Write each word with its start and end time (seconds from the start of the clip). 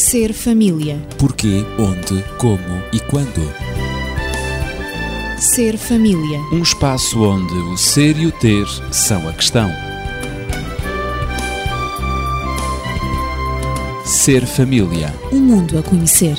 Ser 0.00 0.32
família. 0.32 0.96
Porquê, 1.18 1.62
onde, 1.78 2.24
como 2.38 2.82
e 2.90 2.98
quando. 3.00 3.42
Ser 5.38 5.76
família. 5.76 6.38
Um 6.50 6.62
espaço 6.62 7.22
onde 7.22 7.52
o 7.52 7.76
ser 7.76 8.16
e 8.16 8.26
o 8.26 8.32
ter 8.32 8.66
são 8.90 9.28
a 9.28 9.32
questão. 9.34 9.68
Ser 14.06 14.46
família. 14.46 15.14
Um 15.30 15.38
mundo 15.38 15.78
a 15.78 15.82
conhecer. 15.82 16.38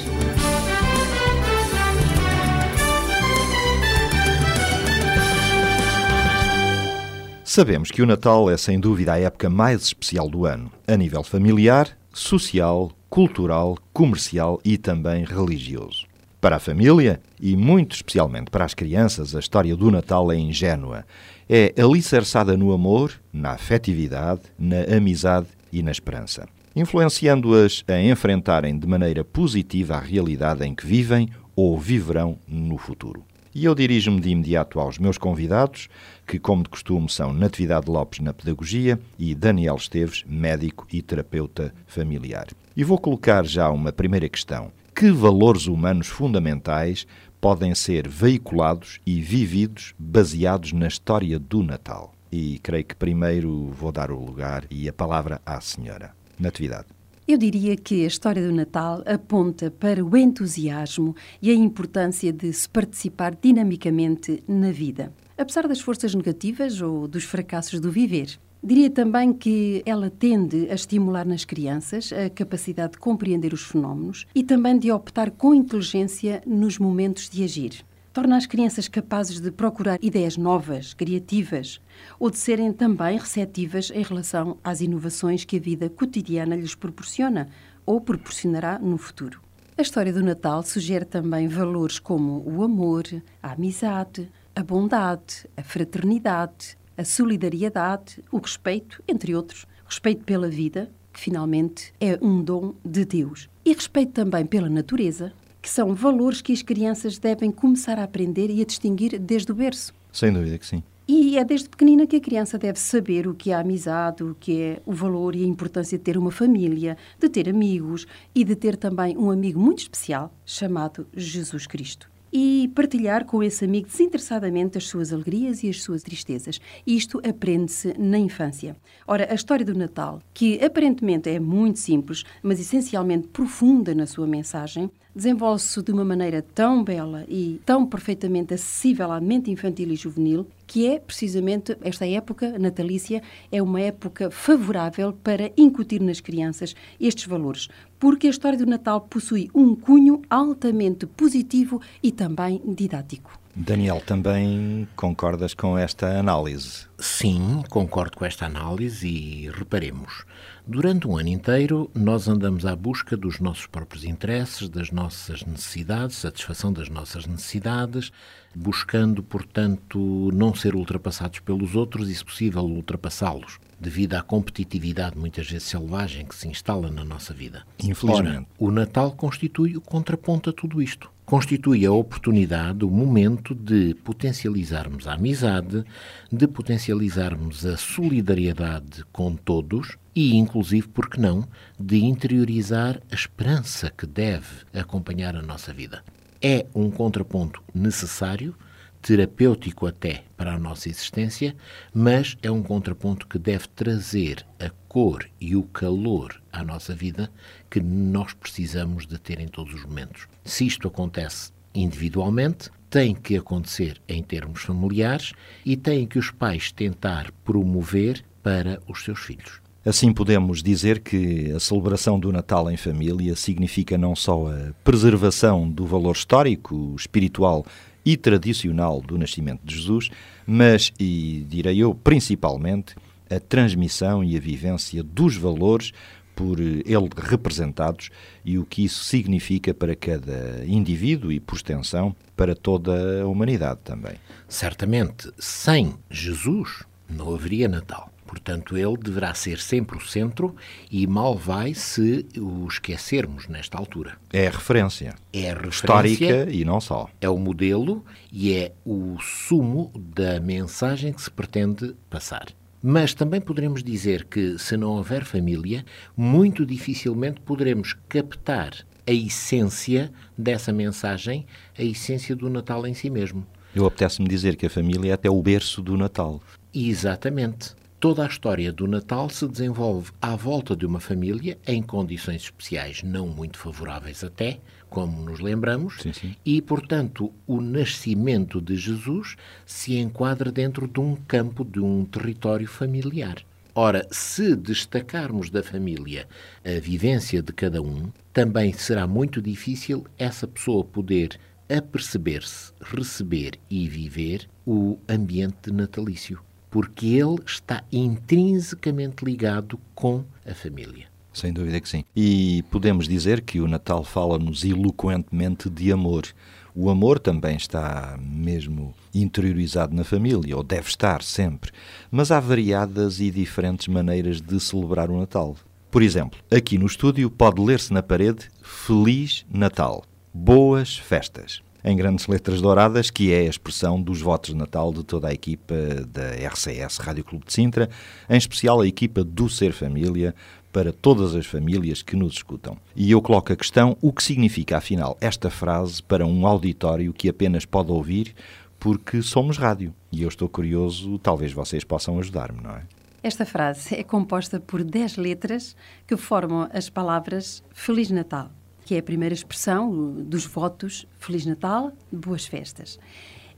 Sabemos 7.43 7.91
que 7.91 8.01
o 8.01 8.07
Natal 8.07 8.49
é 8.49 8.57
sem 8.57 8.79
dúvida 8.79 9.13
a 9.13 9.19
época 9.19 9.51
mais 9.51 9.83
especial 9.83 10.27
do 10.27 10.47
ano, 10.47 10.71
a 10.87 10.97
nível 10.97 11.23
familiar, 11.23 11.95
social, 12.11 12.91
cultural, 13.11 13.77
comercial 13.91 14.61
e 14.63 14.77
também 14.77 15.25
religioso. 15.25 16.05
Para 16.39 16.55
a 16.55 16.59
família, 16.59 17.21
e 17.39 17.57
muito 17.57 17.93
especialmente 17.93 18.49
para 18.49 18.63
as 18.63 18.73
crianças, 18.73 19.35
a 19.35 19.39
história 19.39 19.75
do 19.75 19.91
Natal 19.91 20.31
é 20.31 20.37
ingênua. 20.37 21.05
É 21.47 21.73
alicerçada 21.77 22.55
no 22.55 22.71
amor, 22.71 23.11
na 23.31 23.51
afetividade, 23.51 24.43
na 24.57 24.83
amizade 24.95 25.47
e 25.73 25.83
na 25.83 25.91
esperança, 25.91 26.47
influenciando-as 26.73 27.83
a 27.85 28.01
enfrentarem 28.01 28.79
de 28.79 28.87
maneira 28.87 29.25
positiva 29.25 29.97
a 29.97 29.99
realidade 29.99 30.65
em 30.65 30.73
que 30.73 30.87
vivem 30.87 31.29
ou 31.53 31.77
viverão 31.77 32.39
no 32.47 32.77
futuro. 32.77 33.25
E 33.53 33.65
eu 33.65 33.75
dirijo-me 33.75 34.21
de 34.21 34.29
imediato 34.29 34.79
aos 34.79 34.97
meus 34.97 35.17
convidados, 35.17 35.89
que, 36.31 36.39
como 36.39 36.63
de 36.63 36.69
costume, 36.69 37.09
são 37.09 37.33
Natividade 37.33 37.91
Lopes 37.91 38.21
na 38.21 38.33
Pedagogia 38.33 38.97
e 39.19 39.35
Daniel 39.35 39.75
Esteves, 39.75 40.23
médico 40.25 40.87
e 40.89 41.01
terapeuta 41.01 41.73
familiar. 41.85 42.47
E 42.73 42.85
vou 42.85 42.97
colocar 42.97 43.45
já 43.45 43.69
uma 43.69 43.91
primeira 43.91 44.29
questão. 44.29 44.71
Que 44.95 45.11
valores 45.11 45.67
humanos 45.67 46.07
fundamentais 46.07 47.05
podem 47.41 47.75
ser 47.75 48.07
veiculados 48.07 49.01
e 49.05 49.19
vividos 49.19 49.93
baseados 49.99 50.71
na 50.71 50.87
história 50.87 51.37
do 51.37 51.61
Natal? 51.61 52.13
E 52.31 52.59
creio 52.59 52.85
que 52.85 52.95
primeiro 52.95 53.69
vou 53.71 53.91
dar 53.91 54.09
o 54.09 54.23
lugar 54.23 54.63
e 54.71 54.87
a 54.87 54.93
palavra 54.93 55.41
à 55.45 55.59
senhora. 55.59 56.13
Natividade. 56.39 56.85
Eu 57.27 57.37
diria 57.37 57.75
que 57.75 58.05
a 58.05 58.07
história 58.07 58.41
do 58.41 58.53
Natal 58.53 59.03
aponta 59.05 59.69
para 59.69 60.03
o 60.03 60.15
entusiasmo 60.15 61.13
e 61.41 61.51
a 61.51 61.53
importância 61.53 62.31
de 62.31 62.51
se 62.53 62.69
participar 62.69 63.35
dinamicamente 63.35 64.41
na 64.47 64.71
vida, 64.71 65.11
apesar 65.41 65.67
das 65.67 65.81
forças 65.81 66.13
negativas 66.13 66.81
ou 66.81 67.07
dos 67.07 67.23
fracassos 67.23 67.79
do 67.79 67.91
viver. 67.91 68.39
Diria 68.63 68.91
também 68.91 69.33
que 69.33 69.81
ela 69.85 70.09
tende 70.09 70.69
a 70.69 70.75
estimular 70.75 71.25
nas 71.25 71.43
crianças 71.43 72.13
a 72.13 72.29
capacidade 72.29 72.93
de 72.93 72.99
compreender 72.99 73.53
os 73.53 73.63
fenómenos 73.63 74.27
e 74.35 74.43
também 74.43 74.77
de 74.77 74.91
optar 74.91 75.31
com 75.31 75.53
inteligência 75.53 76.43
nos 76.45 76.77
momentos 76.77 77.29
de 77.29 77.43
agir 77.43 77.83
torna 78.13 78.35
as 78.35 78.45
crianças 78.45 78.89
capazes 78.89 79.39
de 79.39 79.51
procurar 79.51 79.97
ideias 80.01 80.35
novas, 80.35 80.93
criativas, 80.93 81.79
ou 82.19 82.29
de 82.29 82.37
serem 82.37 82.73
também 82.73 83.17
receptivas 83.17 83.89
em 83.89 84.03
relação 84.03 84.57
às 84.61 84.81
inovações 84.81 85.45
que 85.45 85.55
a 85.55 85.59
vida 85.61 85.89
cotidiana 85.89 86.57
lhes 86.57 86.75
proporciona 86.75 87.47
ou 87.85 88.01
proporcionará 88.01 88.77
no 88.77 88.97
futuro. 88.97 89.41
A 89.77 89.81
história 89.81 90.11
do 90.11 90.21
Natal 90.21 90.61
sugere 90.63 91.05
também 91.05 91.47
valores 91.47 91.99
como 91.99 92.43
o 92.45 92.61
amor, 92.61 93.03
a 93.41 93.53
amizade, 93.53 94.29
a 94.55 94.63
bondade, 94.63 95.47
a 95.55 95.63
fraternidade, 95.63 96.77
a 96.97 97.03
solidariedade, 97.03 98.23
o 98.31 98.37
respeito, 98.37 99.01
entre 99.07 99.35
outros. 99.35 99.65
Respeito 99.85 100.23
pela 100.23 100.49
vida, 100.49 100.91
que 101.11 101.19
finalmente 101.19 101.93
é 101.99 102.17
um 102.21 102.41
dom 102.43 102.73
de 102.83 103.05
Deus. 103.05 103.49
E 103.65 103.73
respeito 103.73 104.13
também 104.13 104.45
pela 104.45 104.69
natureza, 104.69 105.33
que 105.61 105.69
são 105.69 105.93
valores 105.93 106.41
que 106.41 106.53
as 106.53 106.61
crianças 106.61 107.17
devem 107.17 107.51
começar 107.51 107.99
a 107.99 108.03
aprender 108.03 108.49
e 108.49 108.61
a 108.61 108.65
distinguir 108.65 109.19
desde 109.19 109.51
o 109.51 109.55
berço. 109.55 109.93
Sem 110.11 110.31
dúvida 110.33 110.57
que 110.57 110.65
sim. 110.65 110.83
E 111.07 111.37
é 111.37 111.43
desde 111.43 111.67
pequenina 111.67 112.07
que 112.07 112.15
a 112.15 112.21
criança 112.21 112.57
deve 112.57 112.79
saber 112.79 113.27
o 113.27 113.33
que 113.33 113.51
é 113.51 113.55
a 113.55 113.59
amizade, 113.59 114.23
o 114.23 114.35
que 114.39 114.61
é 114.61 114.81
o 114.85 114.93
valor 114.93 115.35
e 115.35 115.43
a 115.43 115.47
importância 115.47 115.97
de 115.97 116.03
ter 116.03 116.17
uma 116.17 116.31
família, 116.31 116.97
de 117.19 117.27
ter 117.27 117.49
amigos 117.49 118.07
e 118.33 118.43
de 118.43 118.55
ter 118.55 118.77
também 118.77 119.17
um 119.17 119.29
amigo 119.29 119.59
muito 119.59 119.79
especial 119.79 120.33
chamado 120.45 121.05
Jesus 121.13 121.67
Cristo 121.67 122.10
e 122.31 122.71
partilhar 122.73 123.25
com 123.25 123.43
esse 123.43 123.65
amigo 123.65 123.87
desinteressadamente 123.87 124.77
as 124.77 124.87
suas 124.87 125.11
alegrias 125.11 125.63
e 125.63 125.69
as 125.69 125.81
suas 125.81 126.03
tristezas. 126.03 126.59
Isto 126.85 127.21
aprende-se 127.27 127.93
na 127.97 128.17
infância. 128.17 128.75
Ora, 129.07 129.27
a 129.31 129.35
história 129.35 129.65
do 129.65 129.73
Natal, 129.73 130.21
que 130.33 130.63
aparentemente 130.63 131.29
é 131.29 131.39
muito 131.39 131.79
simples, 131.79 132.23
mas 132.41 132.59
essencialmente 132.59 133.27
profunda 133.27 133.93
na 133.93 134.05
sua 134.05 134.27
mensagem, 134.27 134.89
desenvolve-se 135.15 135.81
de 135.81 135.91
uma 135.91 136.05
maneira 136.05 136.41
tão 136.41 136.83
bela 136.83 137.25
e 137.27 137.61
tão 137.65 137.85
perfeitamente 137.85 138.53
acessível 138.53 139.11
à 139.11 139.19
mente 139.19 139.51
infantil 139.51 139.91
e 139.91 139.95
juvenil 139.95 140.47
que 140.65 140.87
é 140.87 140.99
precisamente 140.99 141.77
esta 141.81 142.07
época 142.07 142.57
natalícia 142.57 143.21
é 143.51 143.61
uma 143.61 143.81
época 143.81 144.31
favorável 144.31 145.11
para 145.11 145.51
incutir 145.57 146.01
nas 146.01 146.21
crianças 146.21 146.73
estes 146.99 147.25
valores, 147.25 147.67
porque 147.99 148.27
a 148.27 148.29
história 148.29 148.57
do 148.57 148.65
Natal 148.65 149.01
possui 149.01 149.49
um 149.53 149.75
cunho 149.75 150.21
altamente 150.29 151.05
positivo 151.05 151.81
e 152.01 152.09
também 152.09 152.61
didático. 152.65 153.37
Daniel, 153.53 154.01
também 154.05 154.87
concordas 154.95 155.53
com 155.53 155.77
esta 155.77 156.17
análise? 156.17 156.85
Sim, 156.97 157.61
concordo 157.69 158.17
com 158.17 158.23
esta 158.23 158.45
análise 158.45 159.05
e 159.05 159.49
reparemos. 159.49 160.23
Durante 160.67 161.07
um 161.07 161.17
ano 161.17 161.29
inteiro, 161.29 161.89
nós 161.93 162.27
andamos 162.27 162.65
à 162.65 162.75
busca 162.75 163.17
dos 163.17 163.39
nossos 163.39 163.65
próprios 163.65 164.03
interesses, 164.03 164.69
das 164.69 164.91
nossas 164.91 165.43
necessidades, 165.43 166.17
satisfação 166.17 166.71
das 166.71 166.87
nossas 166.87 167.25
necessidades, 167.25 168.11
buscando, 168.55 169.23
portanto, 169.23 170.29
não 170.33 170.53
ser 170.53 170.75
ultrapassados 170.75 171.39
pelos 171.39 171.75
outros 171.75 172.09
e, 172.09 172.15
se 172.15 172.23
possível, 172.23 172.63
ultrapassá-los, 172.63 173.59
devido 173.79 174.13
à 174.13 174.21
competitividade 174.21 175.17
muitas 175.17 175.49
vezes 175.49 175.67
selvagem 175.67 176.25
que 176.25 176.35
se 176.35 176.47
instala 176.47 176.91
na 176.91 177.03
nossa 177.03 177.33
vida. 177.33 177.65
Infelizmente. 177.83 178.37
Ora, 178.37 178.45
o 178.59 178.71
Natal 178.71 179.11
constitui 179.11 179.75
o 179.75 179.81
contraponto 179.81 180.51
a 180.51 180.53
tudo 180.53 180.81
isto. 180.81 181.09
Constitui 181.31 181.85
a 181.85 181.91
oportunidade, 181.93 182.83
o 182.83 182.89
momento 182.89 183.55
de 183.55 183.95
potencializarmos 184.03 185.07
a 185.07 185.13
amizade, 185.13 185.81
de 186.29 186.45
potencializarmos 186.45 187.65
a 187.65 187.77
solidariedade 187.77 189.05
com 189.13 189.33
todos 189.37 189.97
e, 190.13 190.35
inclusive, 190.35 190.89
por 190.89 191.09
que 191.09 191.21
não, 191.21 191.47
de 191.79 192.03
interiorizar 192.03 193.01
a 193.09 193.15
esperança 193.15 193.89
que 193.89 194.05
deve 194.05 194.65
acompanhar 194.73 195.37
a 195.37 195.41
nossa 195.41 195.73
vida. 195.73 196.03
É 196.41 196.65
um 196.75 196.91
contraponto 196.91 197.63
necessário, 197.73 198.53
terapêutico 199.01 199.87
até 199.87 200.23
para 200.37 200.53
a 200.53 200.59
nossa 200.59 200.89
existência, 200.89 201.55
mas 201.93 202.37
é 202.41 202.51
um 202.51 202.61
contraponto 202.61 203.27
que 203.27 203.39
deve 203.39 203.67
trazer 203.69 204.45
a 204.59 204.69
cor 204.87 205.27
e 205.39 205.55
o 205.55 205.63
calor 205.63 206.41
à 206.51 206.63
nossa 206.63 206.93
vida 206.93 207.31
que 207.69 207.79
nós 207.79 208.33
precisamos 208.33 209.07
de 209.07 209.17
ter 209.17 209.39
em 209.39 209.47
todos 209.47 209.73
os 209.73 209.85
momentos. 209.85 210.27
Se 210.43 210.65
isto 210.65 210.87
acontece 210.87 211.51
individualmente, 211.73 212.69
tem 212.89 213.15
que 213.15 213.37
acontecer 213.37 214.01
em 214.07 214.21
termos 214.21 214.61
familiares 214.61 215.33
e 215.65 215.77
tem 215.77 216.05
que 216.05 216.19
os 216.19 216.29
pais 216.29 216.71
tentar 216.71 217.31
promover 217.43 218.23
para 218.43 218.81
os 218.87 219.03
seus 219.03 219.19
filhos. 219.19 219.61
Assim 219.83 220.13
podemos 220.13 220.61
dizer 220.61 220.99
que 220.99 221.51
a 221.51 221.59
celebração 221.59 222.19
do 222.19 222.31
Natal 222.31 222.69
em 222.69 222.77
família 222.77 223.35
significa 223.35 223.97
não 223.97 224.15
só 224.15 224.47
a 224.47 224.73
preservação 224.83 225.67
do 225.67 225.87
valor 225.87 226.15
histórico, 226.15 226.93
espiritual 226.95 227.65
e 228.05 228.17
tradicional 228.17 229.01
do 229.01 229.17
nascimento 229.17 229.61
de 229.63 229.75
Jesus, 229.75 230.09
mas, 230.45 230.91
e 230.99 231.45
direi 231.47 231.77
eu, 231.77 231.93
principalmente, 231.93 232.95
a 233.29 233.39
transmissão 233.39 234.23
e 234.23 234.35
a 234.35 234.39
vivência 234.39 235.03
dos 235.03 235.37
valores 235.37 235.91
por 236.35 236.59
ele 236.59 237.09
representados 237.17 238.09
e 238.43 238.57
o 238.57 238.65
que 238.65 238.83
isso 238.83 239.03
significa 239.03 239.73
para 239.73 239.95
cada 239.95 240.65
indivíduo 240.65 241.31
e, 241.31 241.39
por 241.39 241.55
extensão, 241.55 242.15
para 242.35 242.55
toda 242.55 243.21
a 243.21 243.27
humanidade 243.27 243.81
também. 243.83 244.15
Certamente, 244.47 245.31
sem 245.37 245.93
Jesus 246.09 246.83
não 247.07 247.33
haveria 247.33 247.67
Natal. 247.67 248.10
Portanto, 248.31 248.77
ele 248.77 248.95
deverá 248.95 249.33
ser 249.33 249.59
sempre 249.59 249.97
o 249.97 249.99
centro 249.99 250.55
e 250.89 251.05
mal 251.05 251.35
vai 251.35 251.73
se 251.73 252.25
o 252.37 252.65
esquecermos 252.65 253.49
nesta 253.49 253.77
altura. 253.77 254.13
É 254.31 254.47
a 254.47 254.51
referência. 254.51 255.15
É 255.33 255.51
a 255.51 255.53
referência. 255.53 255.69
Histórica 255.69 256.49
e 256.49 256.63
não 256.63 256.79
só. 256.79 257.09
É 257.19 257.27
o 257.27 257.37
modelo 257.37 258.05
e 258.31 258.53
é 258.53 258.71
o 258.85 259.19
sumo 259.19 259.91
da 259.97 260.39
mensagem 260.39 261.11
que 261.11 261.21
se 261.21 261.29
pretende 261.29 261.93
passar. 262.09 262.47
Mas 262.81 263.13
também 263.13 263.41
poderemos 263.41 263.83
dizer 263.83 264.23
que, 264.23 264.57
se 264.57 264.77
não 264.77 264.91
houver 264.91 265.25
família, 265.25 265.83
muito 266.15 266.65
dificilmente 266.65 267.41
poderemos 267.41 267.97
captar 268.07 268.71
a 269.05 269.11
essência 269.11 270.09
dessa 270.37 270.71
mensagem, 270.71 271.45
a 271.77 271.83
essência 271.83 272.33
do 272.33 272.49
Natal 272.49 272.87
em 272.87 272.93
si 272.93 273.09
mesmo. 273.09 273.45
Eu 273.75 273.85
apetece-me 273.85 274.29
dizer 274.29 274.55
que 274.55 274.67
a 274.67 274.69
família 274.69 275.11
é 275.11 275.13
até 275.15 275.29
o 275.29 275.41
berço 275.41 275.81
do 275.81 275.97
Natal. 275.97 276.41
Exatamente 276.73 277.80
Toda 278.01 278.23
a 278.23 278.27
história 278.27 278.73
do 278.73 278.87
Natal 278.87 279.29
se 279.29 279.47
desenvolve 279.47 280.09
à 280.19 280.35
volta 280.35 280.75
de 280.75 280.87
uma 280.87 280.99
família 280.99 281.59
em 281.67 281.83
condições 281.83 282.41
especiais, 282.41 283.03
não 283.03 283.27
muito 283.27 283.59
favoráveis 283.59 284.23
até, 284.23 284.59
como 284.89 285.21
nos 285.21 285.39
lembramos, 285.39 286.01
Sim, 286.01 286.11
sim. 286.11 286.35
e, 286.43 286.63
portanto, 286.63 287.31
o 287.45 287.61
nascimento 287.61 288.59
de 288.59 288.75
Jesus 288.75 289.35
se 289.67 289.99
enquadra 289.99 290.51
dentro 290.51 290.87
de 290.87 290.99
um 290.99 291.15
campo, 291.15 291.63
de 291.63 291.79
um 291.79 292.03
território 292.03 292.67
familiar. 292.67 293.35
Ora, 293.75 294.07
se 294.09 294.55
destacarmos 294.55 295.51
da 295.51 295.61
família 295.61 296.27
a 296.65 296.79
vivência 296.79 297.39
de 297.39 297.53
cada 297.53 297.83
um, 297.83 298.11
também 298.33 298.73
será 298.73 299.05
muito 299.05 299.39
difícil 299.39 300.07
essa 300.17 300.47
pessoa 300.47 300.83
poder 300.83 301.39
aperceber-se, 301.69 302.73
receber 302.81 303.59
e 303.69 303.87
viver 303.87 304.49
o 304.65 304.97
ambiente 305.07 305.71
natalício, 305.71 306.41
porque 306.71 307.07
ele 307.07 307.35
está 307.45 307.83
intrinsecamente 307.91 309.23
ligado 309.23 309.77
com 309.93 310.23
a 310.43 310.55
família. 310.55 311.05
Sem 311.33 311.53
dúvida 311.53 311.79
que 311.79 311.87
sim. 311.87 312.03
E 312.15 312.63
podemos 312.71 313.07
dizer 313.07 313.41
que 313.41 313.59
o 313.59 313.67
Natal 313.67 314.03
fala-nos 314.03 314.63
eloquentemente 314.63 315.69
de 315.69 315.91
amor. 315.91 316.25
O 316.73 316.89
amor 316.89 317.19
também 317.19 317.57
está 317.57 318.17
mesmo 318.19 318.93
interiorizado 319.13 319.93
na 319.93 320.05
família, 320.05 320.55
ou 320.55 320.63
deve 320.63 320.87
estar 320.87 321.21
sempre. 321.21 321.71
Mas 322.09 322.31
há 322.31 322.39
variadas 322.39 323.19
e 323.19 323.29
diferentes 323.29 323.87
maneiras 323.87 324.41
de 324.41 324.59
celebrar 324.59 325.09
o 325.09 325.19
Natal. 325.19 325.55
Por 325.89 326.01
exemplo, 326.01 326.39
aqui 326.49 326.77
no 326.77 326.85
estúdio 326.85 327.29
pode 327.29 327.61
ler-se 327.61 327.91
na 327.91 328.01
parede 328.01 328.49
Feliz 328.61 329.45
Natal, 329.51 330.05
Boas 330.33 330.97
Festas. 330.97 331.61
Em 331.83 331.95
grandes 331.95 332.27
letras 332.27 332.61
douradas, 332.61 333.09
que 333.09 333.33
é 333.33 333.39
a 333.39 333.49
expressão 333.49 334.01
dos 334.01 334.21
votos 334.21 334.51
de 334.51 334.55
Natal 334.55 334.93
de 334.93 335.03
toda 335.03 335.27
a 335.27 335.33
equipa 335.33 335.75
da 336.07 336.31
RCS 336.47 336.97
Rádio 336.97 337.23
Clube 337.23 337.45
de 337.45 337.53
Sintra, 337.53 337.89
em 338.29 338.37
especial 338.37 338.81
a 338.81 338.87
equipa 338.87 339.23
do 339.23 339.49
Ser 339.49 339.73
Família, 339.73 340.35
para 340.71 340.93
todas 340.93 341.35
as 341.35 341.45
famílias 341.45 342.01
que 342.01 342.15
nos 342.15 342.33
escutam. 342.33 342.77
E 342.95 343.11
eu 343.11 343.21
coloco 343.21 343.51
a 343.51 343.55
questão: 343.55 343.97
o 344.01 344.13
que 344.13 344.23
significa, 344.23 344.77
afinal, 344.77 345.17
esta 345.19 345.49
frase 345.49 346.01
para 346.01 346.25
um 346.25 346.47
auditório 346.47 347.13
que 347.13 347.29
apenas 347.29 347.65
pode 347.65 347.91
ouvir 347.91 348.33
porque 348.79 349.21
somos 349.21 349.57
rádio? 349.57 349.93
E 350.11 350.23
eu 350.23 350.29
estou 350.29 350.49
curioso, 350.49 351.19
talvez 351.19 351.51
vocês 351.51 351.83
possam 351.83 352.19
ajudar-me, 352.19 352.61
não 352.61 352.71
é? 352.71 352.83
Esta 353.23 353.45
frase 353.45 353.93
é 353.93 354.03
composta 354.03 354.59
por 354.59 354.83
10 354.83 355.17
letras 355.17 355.75
que 356.07 356.17
formam 356.17 356.67
as 356.73 356.89
palavras 356.89 357.63
Feliz 357.71 358.09
Natal, 358.09 358.49
que 358.91 358.95
é 358.95 358.99
a 358.99 359.03
primeira 359.03 359.33
expressão 359.33 360.11
dos 360.21 360.45
votos 360.45 361.07
Feliz 361.17 361.45
Natal, 361.45 361.93
Boas 362.11 362.45
Festas. 362.45 362.99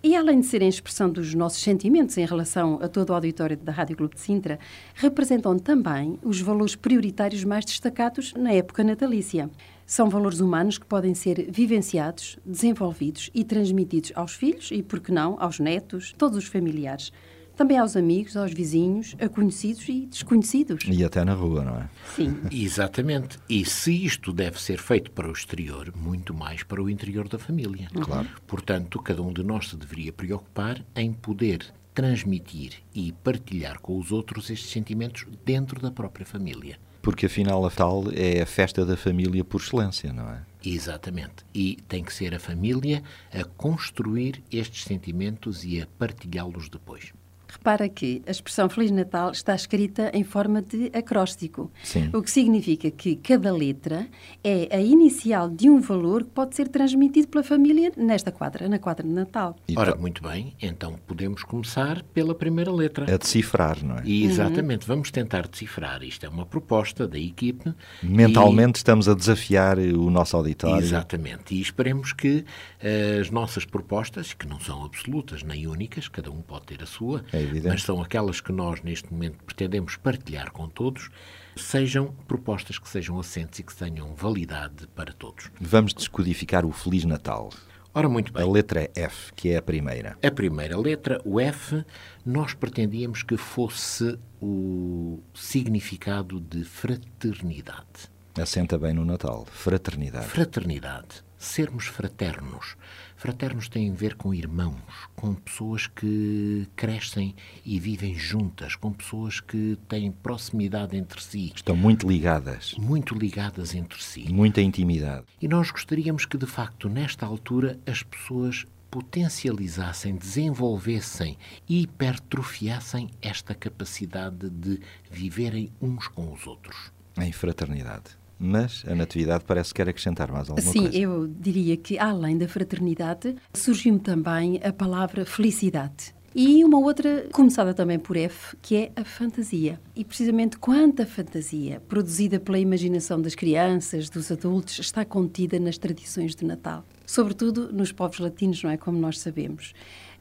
E 0.03 0.15
além 0.15 0.41
de 0.41 0.45
serem 0.45 0.69
expressão 0.69 1.09
dos 1.09 1.33
nossos 1.33 1.59
sentimentos 1.63 2.15
em 2.19 2.25
relação 2.27 2.77
a 2.83 2.87
todo 2.87 3.09
o 3.09 3.13
auditório 3.15 3.57
da 3.57 3.71
Rádio 3.71 3.97
Clube 3.97 4.13
de 4.13 4.21
Sintra, 4.21 4.59
representam 4.93 5.57
também 5.57 6.19
os 6.21 6.39
valores 6.39 6.75
prioritários 6.75 7.43
mais 7.43 7.65
destacados 7.65 8.31
na 8.35 8.51
época 8.51 8.83
natalícia. 8.83 9.49
São 9.87 10.07
valores 10.07 10.39
humanos 10.39 10.77
que 10.77 10.85
podem 10.85 11.15
ser 11.15 11.49
vivenciados, 11.49 12.37
desenvolvidos 12.45 13.31
e 13.33 13.43
transmitidos 13.43 14.11
aos 14.13 14.35
filhos 14.35 14.69
e, 14.71 14.83
por 14.83 14.99
que 14.99 15.11
não, 15.11 15.35
aos 15.39 15.59
netos, 15.59 16.13
todos 16.15 16.37
os 16.37 16.45
familiares. 16.45 17.11
Também 17.55 17.77
aos 17.77 17.95
amigos, 17.95 18.35
aos 18.35 18.51
vizinhos, 18.51 19.15
a 19.19 19.29
conhecidos 19.29 19.87
e 19.87 20.07
desconhecidos. 20.07 20.85
E 20.87 21.03
até 21.03 21.23
na 21.23 21.33
rua, 21.33 21.63
não 21.63 21.77
é? 21.77 21.89
Sim. 22.15 22.35
Exatamente. 22.51 23.37
E 23.47 23.63
se 23.63 24.05
isto 24.05 24.33
deve 24.33 24.59
ser 24.59 24.79
feito 24.79 25.11
para 25.11 25.29
o 25.29 25.31
exterior, 25.31 25.93
muito 25.95 26.33
mais 26.33 26.63
para 26.63 26.81
o 26.81 26.89
interior 26.89 27.27
da 27.27 27.37
família. 27.37 27.87
Claro. 27.93 28.27
Portanto, 28.47 28.99
cada 28.99 29.21
um 29.21 29.31
de 29.31 29.43
nós 29.43 29.69
se 29.69 29.75
deveria 29.75 30.11
preocupar 30.11 30.83
em 30.95 31.13
poder 31.13 31.63
transmitir 31.93 32.73
e 32.93 33.11
partilhar 33.11 33.79
com 33.79 33.99
os 33.99 34.11
outros 34.11 34.49
estes 34.49 34.71
sentimentos 34.71 35.27
dentro 35.45 35.79
da 35.79 35.91
própria 35.91 36.25
família. 36.25 36.79
Porque 37.03 37.25
afinal 37.25 37.63
a 37.65 37.69
tal 37.69 38.05
é 38.13 38.41
a 38.41 38.45
festa 38.45 38.85
da 38.85 38.97
família 38.97 39.43
por 39.43 39.61
excelência, 39.61 40.11
não 40.11 40.29
é? 40.29 40.41
Exatamente. 40.65 41.45
E 41.53 41.77
tem 41.87 42.03
que 42.03 42.13
ser 42.13 42.33
a 42.33 42.39
família 42.39 43.03
a 43.31 43.43
construir 43.43 44.41
estes 44.51 44.85
sentimentos 44.85 45.63
e 45.65 45.81
a 45.81 45.87
partilhá-los 45.99 46.69
depois. 46.69 47.13
Repara 47.53 47.87
que 47.87 48.21
a 48.27 48.31
expressão 48.31 48.67
Feliz 48.67 48.89
Natal 48.89 49.31
está 49.31 49.53
escrita 49.53 50.09
em 50.13 50.23
forma 50.23 50.59
de 50.61 50.89
acróstico, 50.93 51.71
Sim. 51.83 52.09
o 52.11 52.21
que 52.21 52.31
significa 52.31 52.89
que 52.89 53.15
cada 53.15 53.53
letra 53.55 54.07
é 54.43 54.75
a 54.75 54.81
inicial 54.81 55.49
de 55.49 55.69
um 55.69 55.79
valor 55.79 56.23
que 56.23 56.31
pode 56.31 56.55
ser 56.55 56.67
transmitido 56.67 57.27
pela 57.27 57.43
família 57.43 57.91
nesta 57.95 58.31
quadra, 58.31 58.67
na 58.67 58.79
quadra 58.79 59.07
de 59.07 59.13
Natal. 59.13 59.55
E 59.67 59.77
Ora, 59.77 59.93
to- 59.93 59.99
muito 60.01 60.23
bem, 60.23 60.55
então 60.59 60.99
podemos 61.05 61.43
começar 61.43 62.01
pela 62.13 62.33
primeira 62.33 62.71
letra. 62.71 63.05
a 63.13 63.17
decifrar, 63.17 63.83
não 63.85 63.97
é? 63.97 64.01
E 64.03 64.23
exatamente, 64.25 64.87
vamos 64.87 65.11
tentar 65.11 65.47
decifrar. 65.47 66.01
Isto 66.03 66.25
é 66.25 66.29
uma 66.29 66.45
proposta 66.47 67.07
da 67.07 67.19
equipe. 67.19 67.71
Mentalmente 68.01 68.77
estamos 68.77 69.07
a 69.07 69.13
desafiar 69.13 69.77
o 69.77 70.09
nosso 70.09 70.35
E, 70.35 70.37
auditório. 70.37 70.83
exatamente. 70.83 71.53
E 71.53 71.61
esperemos 71.61 72.13
que 72.13 72.43
eh, 72.81 73.19
as 73.21 73.29
nossas 73.29 73.63
propostas, 73.63 74.33
que 74.33 74.47
não 74.47 74.59
são 74.59 74.83
absolutas 74.83 75.43
nem 75.43 75.67
únicas, 75.67 76.07
cada 76.07 76.31
um 76.31 76.41
pode 76.41 76.65
ter 76.65 76.81
a 76.81 76.85
sua, 76.87 77.23
É 77.31 77.42
evidente. 77.43 77.67
mas 77.73 77.83
são 77.83 78.01
aquelas 78.01 78.39
que 78.41 78.51
nós 78.51 78.81
neste 78.81 79.11
momento 79.11 79.37
pretendemos 79.43 79.95
partilhar 79.95 80.51
com 80.51 80.67
todos, 80.67 81.09
sejam 81.55 82.07
propostas 82.27 82.77
que 82.79 82.89
sejam 82.89 83.19
assentes 83.19 83.59
e 83.59 83.63
que 83.63 83.75
tenham 83.75 84.13
validade 84.15 84.87
para 84.95 85.13
todos. 85.13 85.49
Vamos 85.59 85.93
descodificar 85.93 86.65
o 86.65 86.71
Feliz 86.71 87.05
Natal. 87.05 87.49
Ora, 87.95 88.09
muito 88.09 88.35
A 88.35 88.41
bem. 88.41 88.51
letra 88.51 88.89
F, 88.95 89.31
que 89.33 89.49
é 89.49 89.57
a 89.57 89.61
primeira. 89.61 90.17
A 90.23 90.31
primeira 90.31 90.75
letra, 90.75 91.21
o 91.23 91.39
F, 91.39 91.85
nós 92.25 92.55
pretendíamos 92.55 93.21
que 93.21 93.37
fosse 93.37 94.17
o 94.41 95.19
significado 95.31 96.39
de 96.39 96.63
fraternidade. 96.63 98.11
Assenta 98.35 98.79
bem 98.79 98.93
no 98.93 99.05
Natal. 99.05 99.45
Fraternidade. 99.51 100.25
Fraternidade. 100.25 101.23
Sermos 101.37 101.85
fraternos. 101.85 102.75
Fraternos 103.23 103.69
têm 103.69 103.89
a 103.89 103.93
ver 103.93 104.15
com 104.15 104.33
irmãos, 104.33 104.81
com 105.15 105.33
pessoas 105.33 105.87
que 105.87 106.67
crescem 106.75 107.33
e 107.65 107.79
vivem 107.79 108.13
juntas, 108.15 108.75
com 108.75 108.91
pessoas 108.91 109.39
que 109.39 109.77
têm 109.87 110.11
proximidade 110.11 110.97
entre 110.97 111.23
si, 111.23 111.53
Estão 111.55 111.73
muito 111.73 112.05
ligadas. 112.05 112.73
muito 112.77 113.15
ligadas 113.17 113.73
entre 113.73 114.03
si. 114.03 114.27
Muita 114.29 114.59
intimidade. 114.59 115.23
E 115.41 115.47
nós 115.47 115.71
gostaríamos 115.71 116.25
que, 116.25 116.37
de 116.37 116.45
facto, 116.45 116.89
nesta 116.89 117.25
altura, 117.25 117.79
as 117.87 118.03
pessoas 118.03 118.65
potencializassem, 118.91 120.17
desenvolvessem, 120.17 121.37
hipertrofiassem 121.69 123.09
esta 123.21 123.55
capacidade 123.55 124.49
de 124.49 124.81
viverem 125.09 125.71
uns 125.81 126.09
com 126.09 126.33
os 126.33 126.45
outros. 126.45 126.91
Em 127.17 127.31
fraternidade. 127.31 128.21
Mas 128.39 128.83
a 128.87 128.95
Natividade 128.95 129.43
parece 129.45 129.73
que 129.73 129.77
quer 129.77 129.89
acrescentar 129.89 130.31
mais 130.31 130.49
alguma 130.49 130.71
Sim, 130.71 130.81
coisa. 130.81 130.97
eu 130.97 131.27
diria 131.27 131.77
que 131.77 131.97
além 131.97 132.37
da 132.37 132.47
fraternidade, 132.47 133.35
surgiu-me 133.53 133.99
também 133.99 134.59
a 134.63 134.73
palavra 134.73 135.25
felicidade. 135.25 136.13
E 136.35 136.63
uma 136.65 136.79
outra, 136.79 137.27
começada 137.31 137.75
também 137.75 137.99
por 137.99 138.17
F, 138.17 138.57
que 138.59 138.75
é 138.75 138.91
a 138.95 139.05
fantasia. 139.05 139.79
E 139.95 140.03
precisamente 140.03 140.57
quanta 140.57 141.05
fantasia, 141.05 141.79
produzida 141.87 142.39
pela 142.39 142.57
imaginação 142.57 143.21
das 143.21 143.35
crianças, 143.35 144.09
dos 144.09 144.31
adultos, 144.31 144.79
está 144.79 145.05
contida 145.05 145.59
nas 145.59 145.77
tradições 145.77 146.35
de 146.35 146.43
Natal. 146.43 146.83
Sobretudo 147.05 147.71
nos 147.71 147.91
povos 147.91 148.17
latinos, 148.17 148.63
não 148.63 148.71
é? 148.71 148.77
Como 148.77 148.97
nós 148.97 149.19
sabemos. 149.19 149.73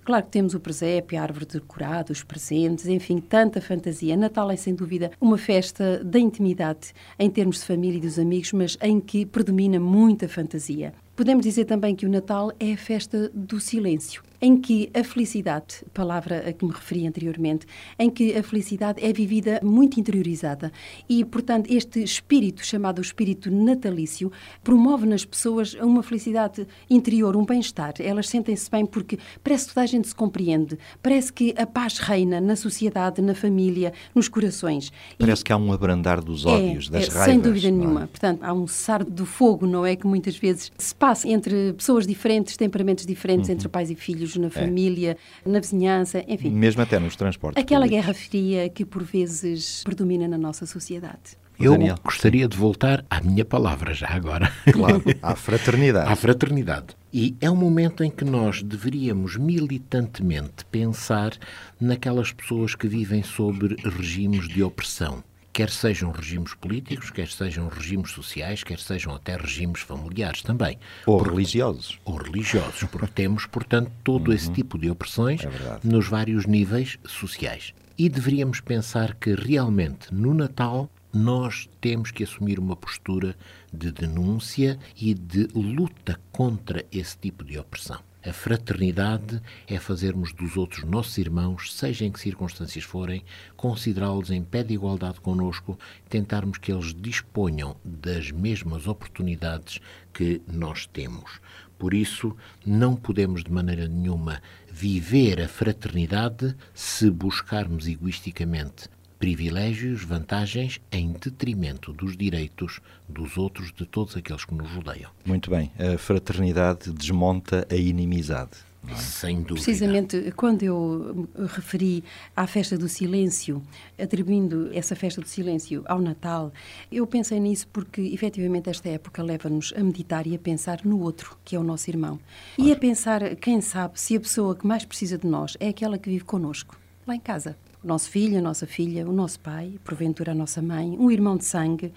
Claro 0.05 0.25
que 0.25 0.33
temos 0.33 0.53
o 0.53 0.59
presépio, 0.59 1.17
a 1.17 1.23
árvore 1.23 1.47
decorada, 1.47 2.13
os 2.13 2.25
presentes, 2.25 2.87
enfim, 2.87 3.19
tanta 3.19 3.61
fantasia. 3.61 4.17
Natal 4.17 4.51
é, 4.51 4.57
sem 4.57 4.75
dúvida, 4.75 5.13
uma 5.21 5.39
festa 5.39 6.03
da 6.03 6.19
intimidade 6.19 6.93
em 7.17 7.31
termos 7.31 7.61
de 7.61 7.67
família 7.67 7.99
e 7.99 8.01
dos 8.01 8.19
amigos, 8.19 8.53
mas 8.53 8.77
em 8.83 8.99
que 8.99 9.25
predomina 9.25 9.79
muita 9.79 10.29
fantasia. 10.29 10.93
Podemos 11.15 11.45
dizer 11.45 11.67
também 11.67 11.95
que 11.95 12.05
o 12.05 12.09
Natal 12.09 12.51
é 12.59 12.73
a 12.73 12.77
festa 12.77 13.31
do 13.33 13.61
silêncio, 13.61 14.25
em 14.43 14.61
que 14.61 14.91
a 14.93 15.05
felicidade, 15.05 15.85
palavra 15.95 16.49
a 16.49 16.53
que 16.53 16.65
me 16.67 16.73
referi 16.73 17.07
anteriormente, 17.07 17.65
em 17.97 18.11
que 18.11 18.37
a 18.37 18.43
felicidade 18.43 19.03
é 19.03 19.13
vivida 19.13 19.61
muito 19.63 20.01
interiorizada 20.01 20.73
e, 21.09 21.25
portanto, 21.25 21.73
este 21.73 22.03
espírito 22.03 22.67
chamado 22.67 23.01
espírito 23.01 23.49
natalício 23.53 24.33
promove 24.65 25.07
nas 25.07 25.25
pessoas 25.25 25.75
uma 25.75 26.03
felicidade 26.03 26.67
interior, 26.91 27.37
um 27.37 27.45
bem-estar. 27.47 27.95
Elas 28.01 28.29
sentem-se 28.29 28.69
bem 28.69 28.85
porque 28.85 29.17
parece 29.45 29.69
que 29.69 29.75
toda 29.75 29.85
a 29.85 29.87
gente 29.87 30.09
se 30.09 30.15
compreende, 30.15 30.77
parece 31.01 31.33
que 31.33 31.55
a 31.57 31.65
paz 31.65 31.99
reina 31.99 32.41
na 32.41 32.57
sociedade, 32.57 33.23
na 33.23 33.37
família, 33.37 33.93
nos 34.13 34.29
corações. 34.29 34.89
E- 34.89 35.19
Parece 35.21 35.45
que 35.45 35.53
há 35.53 35.57
um 35.57 35.73
abrandar 35.73 36.21
dos 36.21 36.45
ódios, 36.45 36.89
das 36.89 37.05
é, 37.05 37.11
raivas. 37.11 37.25
Sem 37.27 37.39
dúvida 37.41 37.69
é? 37.69 37.71
nenhuma. 37.71 38.09
Portanto, 38.09 38.43
há 38.43 38.53
um 38.53 38.67
cessar 38.67 39.05
do 39.05 39.25
fogo, 39.25 39.67
não 39.69 39.87
é? 39.87 39.95
Que 39.95 40.07
muitas 40.07 40.37
vezes 40.37 40.73
se 40.77 40.93
passa 40.95 41.29
entre 41.29 41.73
pessoas 41.75 42.07
diferentes, 42.09 42.57
temperamentos 42.57 43.07
diferentes, 43.07 43.49
Uhum. 43.49 43.55
entre 43.55 43.69
pais 43.69 43.89
e 43.91 43.95
filhos, 43.95 44.32
É. 44.37 44.43
na 44.43 44.51
família, 44.51 45.17
na 45.45 45.61
vizinhança, 45.61 46.25
enfim. 46.29 46.51
Mesmo 46.51 46.83
até 46.83 46.99
nos 46.99 47.17
transportes. 47.17 47.63
Aquela 47.63 47.85
públicos. 47.85 48.07
guerra 48.07 48.15
fria 48.15 48.69
que 48.69 48.85
por 48.85 49.03
vezes 49.03 49.83
predomina 49.85 50.27
na 50.29 50.39
nossa 50.39 50.67
sociedade. 50.67 51.41
Eu 51.61 51.73
Daniel. 51.73 51.97
gostaria 52.03 52.49
de 52.49 52.57
voltar 52.57 53.05
à 53.09 53.21
minha 53.21 53.45
palavra 53.45 53.95
já 53.95 54.09
agora. 54.09 54.53
Claro, 54.73 55.03
à 55.23 55.37
fraternidade. 55.37 56.11
à 56.11 56.17
fraternidade. 56.17 56.87
E 57.13 57.37
é 57.41 57.51
um 57.51 57.55
momento 57.55 58.03
em 58.03 58.11
que 58.11 58.25
nós 58.25 58.63
deveríamos 58.63 59.37
militantemente 59.37 60.65
pensar 60.71 61.33
naquelas 61.81 62.33
pessoas 62.33 62.75
que 62.75 62.89
vivem 62.89 63.23
sobre 63.23 63.77
regimes 63.85 64.49
de 64.49 64.63
opressão 64.63 65.23
quer 65.53 65.71
sejam 65.71 66.11
regimes 66.11 66.55
políticos, 66.55 67.11
quer 67.11 67.29
sejam 67.29 67.69
regimes 67.69 68.11
sociais, 68.11 68.65
quer 68.65 68.79
sejam 68.79 69.15
até 69.15 69.37
regimes 69.37 69.81
familiares 69.81 70.43
também. 70.43 70.79
Ou 71.07 71.19
porque, 71.19 71.35
religiosos. 71.35 71.99
Ou 72.05 72.17
religiosos, 72.17 72.85
porque 72.85 73.07
temos, 73.09 73.47
portanto, 73.47 73.91
todo 74.03 74.29
uhum. 74.29 74.35
esse 74.35 74.51
tipo 74.51 74.79
de 74.79 74.91
opressões 74.91 75.43
é 75.45 75.79
nos 75.85 76.09
vários 76.09 76.47
níveis 76.47 76.99
sociais. 77.07 77.75
E 77.99 78.09
deveríamos 78.09 78.61
pensar 78.61 79.15
que 79.15 79.35
realmente 79.35 80.13
no 80.13 80.33
Natal 80.33 80.89
nós 81.13 81.69
temos 81.81 82.11
que 82.11 82.25
assumir 82.25 82.59
uma 82.59 82.75
postura 82.75 83.37
de 83.73 83.93
denúncia 83.93 84.79
e 84.97 85.13
de 85.13 85.47
luta 85.55 86.19
contra 86.31 86.85
esse 86.91 87.19
tipo 87.19 87.45
de 87.45 87.59
opressão. 87.59 88.01
A 88.25 88.33
fraternidade 88.33 89.43
é 89.67 89.81
fazermos 89.81 90.33
dos 90.33 90.57
outros 90.57 90.85
nossos 90.85 91.19
irmãos, 91.19 91.75
seja 91.75 92.05
em 92.05 92.13
que 92.13 92.21
circunstâncias 92.21 92.85
forem, 92.85 93.25
considerá-los 93.57 94.31
em 94.31 94.45
pé 94.45 94.63
de 94.63 94.75
igualdade 94.75 95.21
conosco, 95.21 95.77
tentarmos 96.09 96.57
que 96.57 96.73
eles 96.73 96.95
disponham 96.95 97.77
das 97.85 98.31
mesmas 98.31 98.87
oportunidades 98.87 99.81
que 100.15 100.41
nós 100.47 100.87
temos. 100.87 101.41
Por 101.77 101.93
isso, 101.93 102.37
não 102.65 102.95
podemos 102.95 103.43
de 103.43 103.51
maneira 103.51 103.89
nenhuma 103.89 104.41
viver 104.71 105.41
a 105.41 105.49
fraternidade 105.49 106.55
se 106.73 107.11
buscarmos 107.11 107.89
egoisticamente 107.89 108.89
privilégios, 109.23 110.03
vantagens 110.03 110.81
em 110.91 111.13
detrimento 111.13 111.93
dos 111.93 112.17
direitos 112.17 112.81
dos 113.09 113.37
outros, 113.37 113.73
de 113.73 113.87
todos 113.87 114.17
aqueles 114.17 114.45
que 114.45 114.53
nos 114.53 114.69
rodeiam. 114.73 115.13
Muito 115.25 115.49
bem. 115.49 115.71
A 115.79 115.97
fraternidade 115.97 116.91
desmonta 116.91 117.65
a 117.71 117.77
inimizade. 117.77 118.51
É? 118.89 118.97
Sem 118.97 119.37
dúvida. 119.37 119.65
Precisamente 119.65 120.33
quando 120.33 120.65
eu 120.65 121.29
referi 121.55 122.03
à 122.35 122.49
festa 122.49 122.77
do 122.77 122.89
silêncio, 122.89 123.63
atribuindo 123.97 124.71
essa 124.75 124.97
festa 124.97 125.21
do 125.21 125.29
silêncio 125.29 125.85
ao 125.87 126.01
Natal, 126.01 126.53
eu 126.91 127.07
pensei 127.07 127.39
nisso 127.39 127.69
porque 127.69 128.01
efetivamente 128.01 128.71
esta 128.71 128.89
época 128.89 129.23
leva-nos 129.23 129.73
a 129.77 129.85
meditar 129.85 130.27
e 130.27 130.35
a 130.35 130.39
pensar 130.41 130.81
no 130.85 130.99
outro, 130.99 131.39
que 131.45 131.55
é 131.55 131.59
o 131.61 131.63
nosso 131.63 131.89
irmão. 131.89 132.19
Claro. 132.57 132.69
E 132.69 132.73
a 132.73 132.77
pensar, 132.77 133.37
quem 133.37 133.61
sabe, 133.61 134.01
se 134.01 134.17
a 134.17 134.21
pessoa 134.21 134.57
que 134.57 134.67
mais 134.67 134.85
precisa 134.85 135.17
de 135.17 135.29
nós 135.29 135.57
é 135.61 135.69
aquela 135.69 135.97
que 135.97 136.11
vive 136.11 136.25
connosco, 136.25 136.77
lá 137.07 137.15
em 137.15 137.21
casa 137.21 137.57
o 137.83 137.87
nosso 137.87 138.11
filho, 138.11 138.39
a 138.39 138.43
nossa 138.43 138.67
filha, 138.67 139.09
o 139.09 139.13
nosso 139.13 139.41
pai, 139.41 139.75
porventura 139.85 140.33
a 140.33 140.35
nossa 140.35 140.63
mãe, 140.63 140.97
um 140.99 141.11
irmão 141.11 141.37
de 141.37 141.45
sangue. 141.45 141.93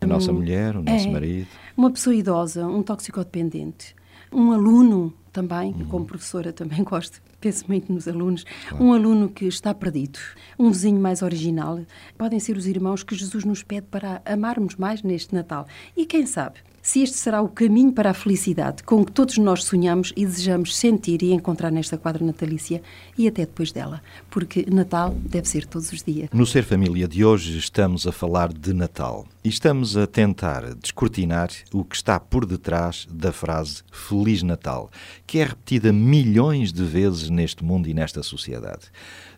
A 0.00 0.04
um, 0.04 0.08
nossa 0.08 0.32
mulher, 0.32 0.76
o 0.76 0.82
nosso 0.82 1.08
é, 1.08 1.10
marido. 1.10 1.48
Uma 1.76 1.90
pessoa 1.90 2.14
idosa, 2.14 2.66
um 2.66 2.82
toxicodependente, 2.82 3.94
um 4.32 4.52
aluno 4.52 5.12
também, 5.32 5.72
uhum. 5.72 5.86
como 5.86 6.04
professora 6.04 6.52
também 6.52 6.82
gosto, 6.84 7.22
penso 7.40 7.64
muito 7.68 7.92
nos 7.92 8.06
alunos, 8.06 8.44
claro. 8.68 8.84
um 8.84 8.92
aluno 8.92 9.28
que 9.28 9.46
está 9.46 9.72
perdido, 9.72 10.18
um 10.58 10.70
vizinho 10.70 11.00
mais 11.00 11.22
original, 11.22 11.80
podem 12.18 12.38
ser 12.38 12.56
os 12.56 12.66
irmãos 12.66 13.02
que 13.02 13.14
Jesus 13.14 13.44
nos 13.44 13.62
pede 13.62 13.86
para 13.86 14.20
amarmos 14.24 14.76
mais 14.76 15.02
neste 15.02 15.34
Natal. 15.34 15.66
E 15.96 16.04
quem 16.04 16.26
sabe, 16.26 16.58
se 16.90 17.02
este 17.02 17.18
será 17.18 17.40
o 17.40 17.48
caminho 17.48 17.92
para 17.92 18.10
a 18.10 18.14
felicidade 18.14 18.82
com 18.82 19.04
que 19.04 19.12
todos 19.12 19.38
nós 19.38 19.62
sonhamos 19.62 20.12
e 20.16 20.26
desejamos 20.26 20.76
sentir 20.76 21.22
e 21.22 21.32
encontrar 21.32 21.70
nesta 21.70 21.96
quadra 21.96 22.24
natalícia 22.24 22.82
e 23.16 23.28
até 23.28 23.42
depois 23.46 23.70
dela, 23.70 24.02
porque 24.28 24.66
Natal 24.68 25.14
deve 25.14 25.48
ser 25.48 25.66
todos 25.66 25.92
os 25.92 26.02
dias. 26.02 26.28
No 26.32 26.44
Ser 26.44 26.64
Família 26.64 27.06
de 27.06 27.24
hoje 27.24 27.56
estamos 27.56 28.08
a 28.08 28.10
falar 28.10 28.52
de 28.52 28.74
Natal 28.74 29.24
e 29.44 29.48
estamos 29.48 29.96
a 29.96 30.04
tentar 30.04 30.74
descortinar 30.74 31.48
o 31.72 31.84
que 31.84 31.94
está 31.94 32.18
por 32.18 32.44
detrás 32.44 33.06
da 33.08 33.30
frase 33.30 33.84
Feliz 33.92 34.42
Natal, 34.42 34.90
que 35.28 35.38
é 35.38 35.44
repetida 35.44 35.92
milhões 35.92 36.72
de 36.72 36.82
vezes 36.82 37.30
neste 37.30 37.62
mundo 37.62 37.88
e 37.88 37.94
nesta 37.94 38.20
sociedade. 38.24 38.90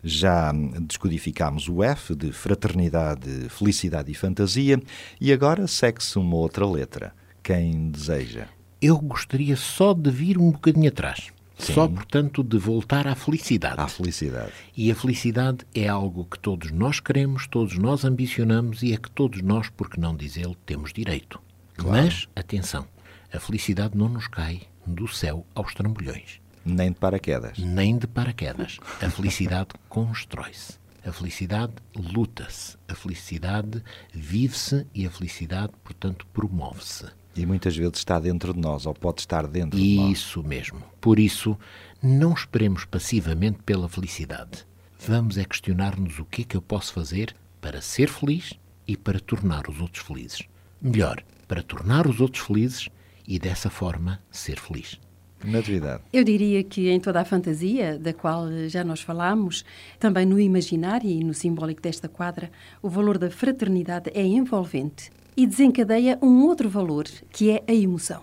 Já 0.03 0.51
descodificámos 0.81 1.69
o 1.69 1.83
F 1.83 2.15
de 2.15 2.31
fraternidade, 2.31 3.47
felicidade 3.49 4.11
e 4.11 4.15
fantasia 4.15 4.81
e 5.21 5.31
agora 5.31 5.67
segue-se 5.67 6.17
uma 6.17 6.35
outra 6.35 6.65
letra 6.65 7.13
quem 7.43 7.91
deseja? 7.91 8.47
Eu 8.81 8.97
gostaria 8.97 9.55
só 9.55 9.93
de 9.93 10.09
vir 10.09 10.37
um 10.37 10.51
bocadinho 10.51 10.87
atrás. 10.87 11.31
Sim. 11.57 11.73
Só, 11.73 11.87
portanto, 11.87 12.43
de 12.43 12.57
voltar 12.57 13.05
à 13.05 13.15
felicidade. 13.15 13.79
À 13.79 13.87
felicidade. 13.87 14.51
E 14.75 14.91
a 14.91 14.95
felicidade 14.95 15.59
é 15.75 15.87
algo 15.87 16.25
que 16.25 16.39
todos 16.39 16.71
nós 16.71 16.99
queremos, 16.99 17.45
todos 17.47 17.77
nós 17.77 18.03
ambicionamos 18.03 18.81
e 18.81 18.93
é 18.93 18.97
que 18.97 19.11
todos 19.11 19.41
nós, 19.41 19.69
por 19.69 19.89
que 19.89 19.99
não 19.99 20.15
dizê-lo, 20.15 20.55
temos 20.65 20.91
direito. 20.91 21.39
Claro. 21.75 22.03
Mas, 22.03 22.27
atenção, 22.35 22.87
a 23.31 23.39
felicidade 23.39 23.97
não 23.97 24.09
nos 24.09 24.27
cai 24.27 24.61
do 24.85 25.07
céu 25.07 25.45
aos 25.53 25.73
trambolhões. 25.73 26.41
Nem 26.65 26.91
de 26.91 26.97
paraquedas. 26.97 27.57
Nem 27.57 27.97
de 27.97 28.07
paraquedas. 28.07 28.79
A 29.01 29.09
felicidade 29.09 29.69
constrói-se. 29.89 30.79
A 31.05 31.11
felicidade 31.11 31.73
luta-se. 31.95 32.77
A 32.87 32.95
felicidade 32.95 33.83
vive-se 34.13 34.87
e 34.93 35.05
a 35.05 35.11
felicidade, 35.11 35.73
portanto, 35.83 36.25
promove-se. 36.33 37.05
E 37.35 37.45
muitas 37.45 37.75
vezes 37.75 37.97
está 37.97 38.19
dentro 38.19 38.53
de 38.53 38.59
nós, 38.59 38.85
ou 38.85 38.93
pode 38.93 39.21
estar 39.21 39.47
dentro 39.47 39.77
de 39.79 39.95
nós. 39.95 40.11
Isso 40.11 40.43
mesmo. 40.43 40.81
Por 41.01 41.19
isso, 41.19 41.57
não 42.01 42.33
esperemos 42.33 42.85
passivamente 42.85 43.59
pela 43.65 43.89
felicidade. 43.89 44.65
Vamos 44.99 45.37
é 45.37 45.43
questionar-nos 45.43 46.19
o 46.19 46.25
que 46.25 46.43
é 46.43 46.45
que 46.45 46.55
eu 46.55 46.61
posso 46.61 46.93
fazer 46.93 47.35
para 47.59 47.81
ser 47.81 48.07
feliz 48.07 48.53
e 48.87 48.95
para 48.95 49.19
tornar 49.19 49.67
os 49.67 49.81
outros 49.81 50.05
felizes. 50.05 50.43
Melhor, 50.81 51.23
para 51.47 51.63
tornar 51.63 52.07
os 52.07 52.21
outros 52.21 52.45
felizes 52.45 52.89
e 53.27 53.39
dessa 53.39 53.69
forma 53.69 54.21
ser 54.29 54.59
feliz. 54.59 54.99
Natividade. 55.43 56.03
Eu 56.13 56.23
diria 56.23 56.63
que 56.63 56.89
em 56.89 56.99
toda 56.99 57.19
a 57.19 57.25
fantasia, 57.25 57.99
da 57.99 58.13
qual 58.13 58.47
já 58.69 58.83
nós 58.83 59.01
falámos, 59.01 59.65
também 59.99 60.25
no 60.25 60.39
imaginário 60.39 61.09
e 61.09 61.21
no 61.23 61.33
simbólico 61.33 61.81
desta 61.81 62.07
quadra, 62.07 62.49
o 62.81 62.89
valor 62.89 63.17
da 63.17 63.29
fraternidade 63.29 64.09
é 64.13 64.23
envolvente 64.23 65.11
e 65.35 65.45
desencadeia 65.45 66.17
um 66.21 66.43
outro 66.43 66.69
valor, 66.69 67.05
que 67.31 67.49
é 67.49 67.63
a 67.67 67.73
emoção. 67.73 68.21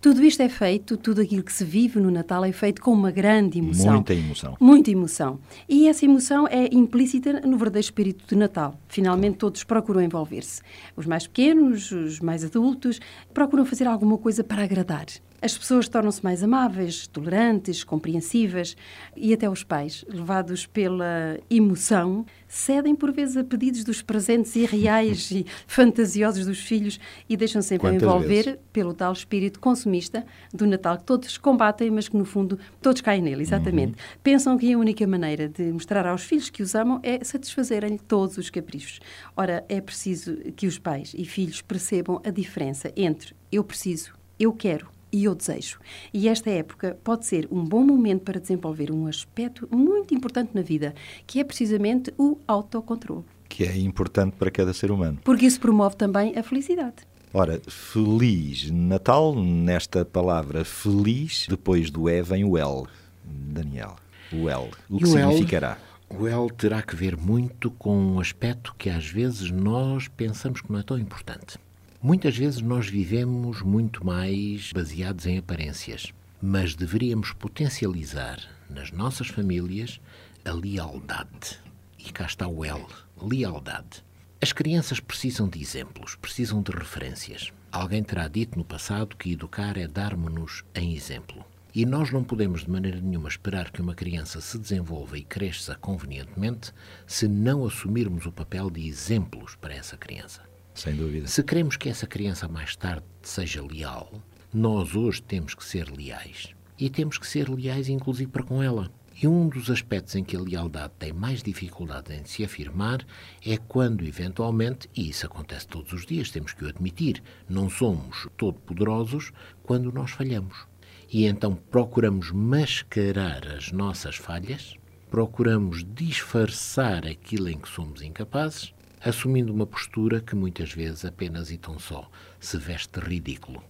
Tudo 0.00 0.22
isto 0.22 0.40
é 0.40 0.48
feito, 0.48 0.96
tudo 0.96 1.20
aquilo 1.20 1.42
que 1.42 1.52
se 1.52 1.64
vive 1.64 1.98
no 1.98 2.08
Natal 2.08 2.44
é 2.44 2.52
feito 2.52 2.80
com 2.80 2.92
uma 2.92 3.10
grande 3.10 3.58
emoção. 3.58 3.94
Muita 3.94 4.14
emoção. 4.14 4.56
Muita 4.60 4.90
emoção. 4.92 5.40
E 5.68 5.88
essa 5.88 6.04
emoção 6.04 6.46
é 6.46 6.68
implícita 6.72 7.40
no 7.40 7.56
verdadeiro 7.56 7.84
espírito 7.84 8.24
de 8.28 8.36
Natal. 8.36 8.78
Finalmente 8.86 9.38
todos 9.38 9.64
procuram 9.64 10.00
envolver-se. 10.00 10.62
Os 10.96 11.04
mais 11.04 11.26
pequenos, 11.26 11.90
os 11.90 12.20
mais 12.20 12.44
adultos, 12.44 13.00
procuram 13.34 13.66
fazer 13.66 13.88
alguma 13.88 14.16
coisa 14.16 14.44
para 14.44 14.62
agradar. 14.62 15.06
As 15.40 15.56
pessoas 15.56 15.88
tornam-se 15.88 16.22
mais 16.24 16.42
amáveis, 16.42 17.06
tolerantes, 17.06 17.84
compreensivas 17.84 18.76
e 19.16 19.32
até 19.32 19.48
os 19.48 19.62
pais, 19.62 20.04
levados 20.08 20.66
pela 20.66 21.38
emoção, 21.48 22.26
cedem 22.48 22.96
por 22.96 23.12
vezes 23.12 23.36
a 23.36 23.44
pedidos 23.44 23.84
dos 23.84 24.02
presentes 24.02 24.56
irreais 24.56 25.30
e 25.30 25.46
fantasiosos 25.68 26.44
dos 26.44 26.58
filhos 26.58 26.98
e 27.28 27.36
deixam 27.36 27.62
se 27.62 27.68
sempre 27.68 27.94
envolver 27.94 28.44
vezes? 28.44 28.60
pelo 28.72 28.92
tal 28.92 29.12
espírito 29.12 29.60
consumista 29.60 30.26
do 30.52 30.66
Natal 30.66 30.98
que 30.98 31.04
todos 31.04 31.38
combatem, 31.38 31.88
mas 31.88 32.08
que 32.08 32.16
no 32.16 32.24
fundo 32.24 32.58
todos 32.82 33.00
caem 33.00 33.22
nele, 33.22 33.42
exatamente. 33.42 33.92
Uhum. 33.92 34.18
Pensam 34.24 34.58
que 34.58 34.72
a 34.72 34.78
única 34.78 35.06
maneira 35.06 35.48
de 35.48 35.70
mostrar 35.70 36.04
aos 36.04 36.24
filhos 36.24 36.50
que 36.50 36.64
os 36.64 36.74
amam 36.74 36.98
é 37.00 37.22
satisfazerem-lhe 37.22 38.00
todos 38.00 38.38
os 38.38 38.50
caprichos. 38.50 38.98
Ora, 39.36 39.64
é 39.68 39.80
preciso 39.80 40.36
que 40.56 40.66
os 40.66 40.80
pais 40.80 41.14
e 41.16 41.24
filhos 41.24 41.62
percebam 41.62 42.20
a 42.24 42.30
diferença 42.30 42.92
entre 42.96 43.36
eu 43.52 43.62
preciso, 43.62 44.14
eu 44.36 44.52
quero 44.52 44.97
e 45.12 45.24
eu 45.24 45.34
desejo. 45.34 45.78
E 46.12 46.28
esta 46.28 46.50
época 46.50 46.98
pode 47.02 47.26
ser 47.26 47.48
um 47.50 47.64
bom 47.64 47.82
momento 47.82 48.22
para 48.22 48.40
desenvolver 48.40 48.90
um 48.90 49.06
aspecto 49.06 49.68
muito 49.70 50.14
importante 50.14 50.50
na 50.54 50.62
vida, 50.62 50.94
que 51.26 51.40
é 51.40 51.44
precisamente 51.44 52.12
o 52.18 52.38
autocontrole. 52.46 53.24
Que 53.48 53.64
é 53.64 53.76
importante 53.78 54.36
para 54.36 54.50
cada 54.50 54.72
ser 54.72 54.90
humano. 54.90 55.18
Porque 55.24 55.46
isso 55.46 55.60
promove 55.60 55.96
também 55.96 56.36
a 56.36 56.42
felicidade. 56.42 56.96
Ora, 57.32 57.60
Feliz 57.68 58.70
Natal, 58.70 59.34
nesta 59.34 60.04
palavra 60.04 60.64
feliz, 60.64 61.46
depois 61.48 61.90
do 61.90 62.08
E 62.08 62.22
vem 62.22 62.42
o 62.42 62.56
L. 62.56 62.86
Daniel, 63.22 63.96
o 64.32 64.48
L. 64.48 64.70
O 64.88 64.96
que 64.96 65.04
o 65.04 65.08
significará? 65.08 65.76
L, 66.10 66.18
o 66.18 66.26
L 66.26 66.50
terá 66.50 66.80
que 66.80 66.96
ver 66.96 67.18
muito 67.18 67.70
com 67.70 67.94
um 67.94 68.18
aspecto 68.18 68.74
que 68.78 68.88
às 68.88 69.06
vezes 69.06 69.50
nós 69.50 70.08
pensamos 70.08 70.62
que 70.62 70.72
não 70.72 70.80
é 70.80 70.82
tão 70.82 70.98
importante. 70.98 71.58
Muitas 72.00 72.36
vezes 72.36 72.60
nós 72.60 72.88
vivemos 72.88 73.60
muito 73.60 74.06
mais 74.06 74.72
baseados 74.72 75.26
em 75.26 75.36
aparências, 75.36 76.12
mas 76.40 76.76
deveríamos 76.76 77.32
potencializar 77.32 78.38
nas 78.70 78.92
nossas 78.92 79.26
famílias 79.26 80.00
a 80.44 80.52
lealdade. 80.52 81.58
E 81.98 82.12
cá 82.12 82.24
está 82.24 82.46
o 82.46 82.64
L, 82.64 82.86
lealdade. 83.20 84.04
As 84.40 84.52
crianças 84.52 85.00
precisam 85.00 85.48
de 85.48 85.60
exemplos, 85.60 86.14
precisam 86.14 86.62
de 86.62 86.70
referências. 86.70 87.52
Alguém 87.72 88.04
terá 88.04 88.28
dito 88.28 88.56
no 88.56 88.64
passado 88.64 89.16
que 89.16 89.32
educar 89.32 89.76
é 89.76 89.88
dar-nos 89.88 90.62
em 90.76 90.94
exemplo. 90.94 91.44
E 91.74 91.84
nós 91.84 92.12
não 92.12 92.22
podemos 92.22 92.60
de 92.60 92.70
maneira 92.70 93.00
nenhuma 93.00 93.28
esperar 93.28 93.72
que 93.72 93.82
uma 93.82 93.96
criança 93.96 94.40
se 94.40 94.56
desenvolva 94.56 95.18
e 95.18 95.24
cresça 95.24 95.74
convenientemente 95.74 96.72
se 97.08 97.26
não 97.26 97.66
assumirmos 97.66 98.24
o 98.24 98.30
papel 98.30 98.70
de 98.70 98.86
exemplos 98.86 99.56
para 99.56 99.74
essa 99.74 99.96
criança. 99.96 100.47
Sem 100.78 100.94
dúvida. 100.94 101.26
Se 101.26 101.42
queremos 101.42 101.76
que 101.76 101.88
essa 101.88 102.06
criança 102.06 102.46
mais 102.46 102.76
tarde 102.76 103.04
seja 103.20 103.60
leal, 103.60 104.12
nós 104.54 104.94
hoje 104.94 105.20
temos 105.20 105.52
que 105.52 105.64
ser 105.64 105.90
leais. 105.90 106.54
E 106.78 106.88
temos 106.88 107.18
que 107.18 107.26
ser 107.26 107.48
leais, 107.48 107.88
inclusive, 107.88 108.30
para 108.30 108.44
com 108.44 108.62
ela. 108.62 108.88
E 109.20 109.26
um 109.26 109.48
dos 109.48 109.70
aspectos 109.70 110.14
em 110.14 110.22
que 110.22 110.36
a 110.36 110.40
lealdade 110.40 110.92
tem 110.96 111.12
mais 111.12 111.42
dificuldade 111.42 112.14
em 112.14 112.24
se 112.24 112.44
afirmar 112.44 113.04
é 113.44 113.56
quando, 113.56 114.06
eventualmente, 114.06 114.88
e 114.94 115.10
isso 115.10 115.26
acontece 115.26 115.66
todos 115.66 115.92
os 115.92 116.06
dias, 116.06 116.30
temos 116.30 116.52
que 116.52 116.64
o 116.64 116.68
admitir, 116.68 117.24
não 117.48 117.68
somos 117.68 118.28
todo-poderosos 118.36 119.32
quando 119.64 119.90
nós 119.90 120.12
falhamos. 120.12 120.68
E 121.12 121.26
então 121.26 121.56
procuramos 121.56 122.30
mascarar 122.30 123.48
as 123.48 123.72
nossas 123.72 124.14
falhas, 124.14 124.76
procuramos 125.10 125.84
disfarçar 125.84 127.04
aquilo 127.04 127.48
em 127.48 127.58
que 127.58 127.68
somos 127.68 128.00
incapazes, 128.00 128.72
assumindo 129.04 129.52
uma 129.52 129.66
postura 129.66 130.20
que 130.20 130.34
muitas 130.34 130.72
vezes 130.72 131.04
apenas 131.04 131.50
e 131.50 131.58
tão 131.58 131.78
só 131.78 132.10
se 132.40 132.56
veste 132.58 133.00
ridículo. 133.00 133.62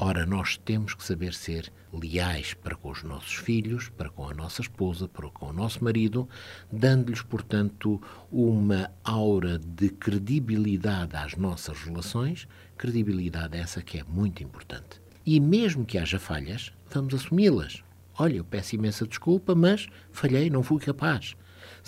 Ora, 0.00 0.26
nós 0.26 0.56
temos 0.56 0.94
que 0.94 1.04
saber 1.04 1.34
ser 1.34 1.72
leais 1.92 2.54
para 2.54 2.74
com 2.74 2.90
os 2.90 3.02
nossos 3.02 3.34
filhos, 3.34 3.88
para 3.90 4.10
com 4.10 4.28
a 4.28 4.34
nossa 4.34 4.62
esposa, 4.62 5.06
para 5.06 5.28
com 5.30 5.46
o 5.46 5.52
nosso 5.52 5.84
marido, 5.84 6.28
dando-lhes, 6.72 7.22
portanto, 7.22 8.00
uma 8.30 8.90
aura 9.04 9.58
de 9.58 9.90
credibilidade 9.90 11.14
às 11.16 11.36
nossas 11.36 11.78
relações, 11.78 12.48
credibilidade 12.76 13.56
essa 13.56 13.82
que 13.82 13.98
é 13.98 14.04
muito 14.04 14.42
importante. 14.42 15.00
E 15.24 15.38
mesmo 15.38 15.84
que 15.84 15.98
haja 15.98 16.18
falhas, 16.18 16.72
vamos 16.90 17.14
assumi-las. 17.14 17.82
Olha, 18.18 18.36
eu 18.36 18.44
peço 18.44 18.74
imensa 18.74 19.06
desculpa, 19.06 19.54
mas 19.54 19.86
falhei, 20.10 20.50
não 20.50 20.62
fui 20.62 20.80
capaz. 20.80 21.36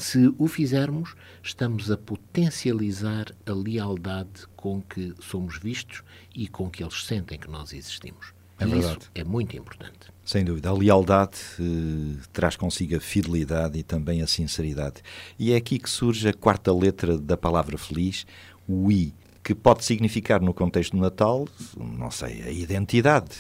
Se 0.00 0.32
o 0.38 0.48
fizermos, 0.48 1.14
estamos 1.42 1.90
a 1.90 1.96
potencializar 1.96 3.26
a 3.44 3.52
lealdade 3.52 4.46
com 4.56 4.80
que 4.80 5.12
somos 5.20 5.58
vistos 5.58 6.02
e 6.34 6.48
com 6.48 6.70
que 6.70 6.82
eles 6.82 7.04
sentem 7.04 7.38
que 7.38 7.50
nós 7.50 7.74
existimos. 7.74 8.32
É 8.58 8.64
e 8.64 8.68
verdade. 8.68 9.00
Isso 9.00 9.10
é 9.14 9.24
muito 9.24 9.54
importante. 9.58 10.10
Sem 10.24 10.42
dúvida. 10.42 10.70
A 10.70 10.72
lealdade 10.72 11.36
eh, 11.58 12.18
traz 12.32 12.56
consigo 12.56 12.96
a 12.96 13.00
fidelidade 13.00 13.78
e 13.78 13.82
também 13.82 14.22
a 14.22 14.26
sinceridade. 14.26 15.02
E 15.38 15.52
é 15.52 15.56
aqui 15.56 15.78
que 15.78 15.90
surge 15.90 16.28
a 16.28 16.32
quarta 16.32 16.72
letra 16.72 17.18
da 17.18 17.36
palavra 17.36 17.76
feliz, 17.76 18.26
o 18.66 18.90
I, 18.90 19.12
que 19.44 19.54
pode 19.54 19.84
significar 19.84 20.40
no 20.40 20.54
contexto 20.54 20.96
do 20.96 21.02
Natal, 21.02 21.46
não 21.76 22.10
sei, 22.10 22.42
a 22.42 22.50
identidade. 22.50 23.36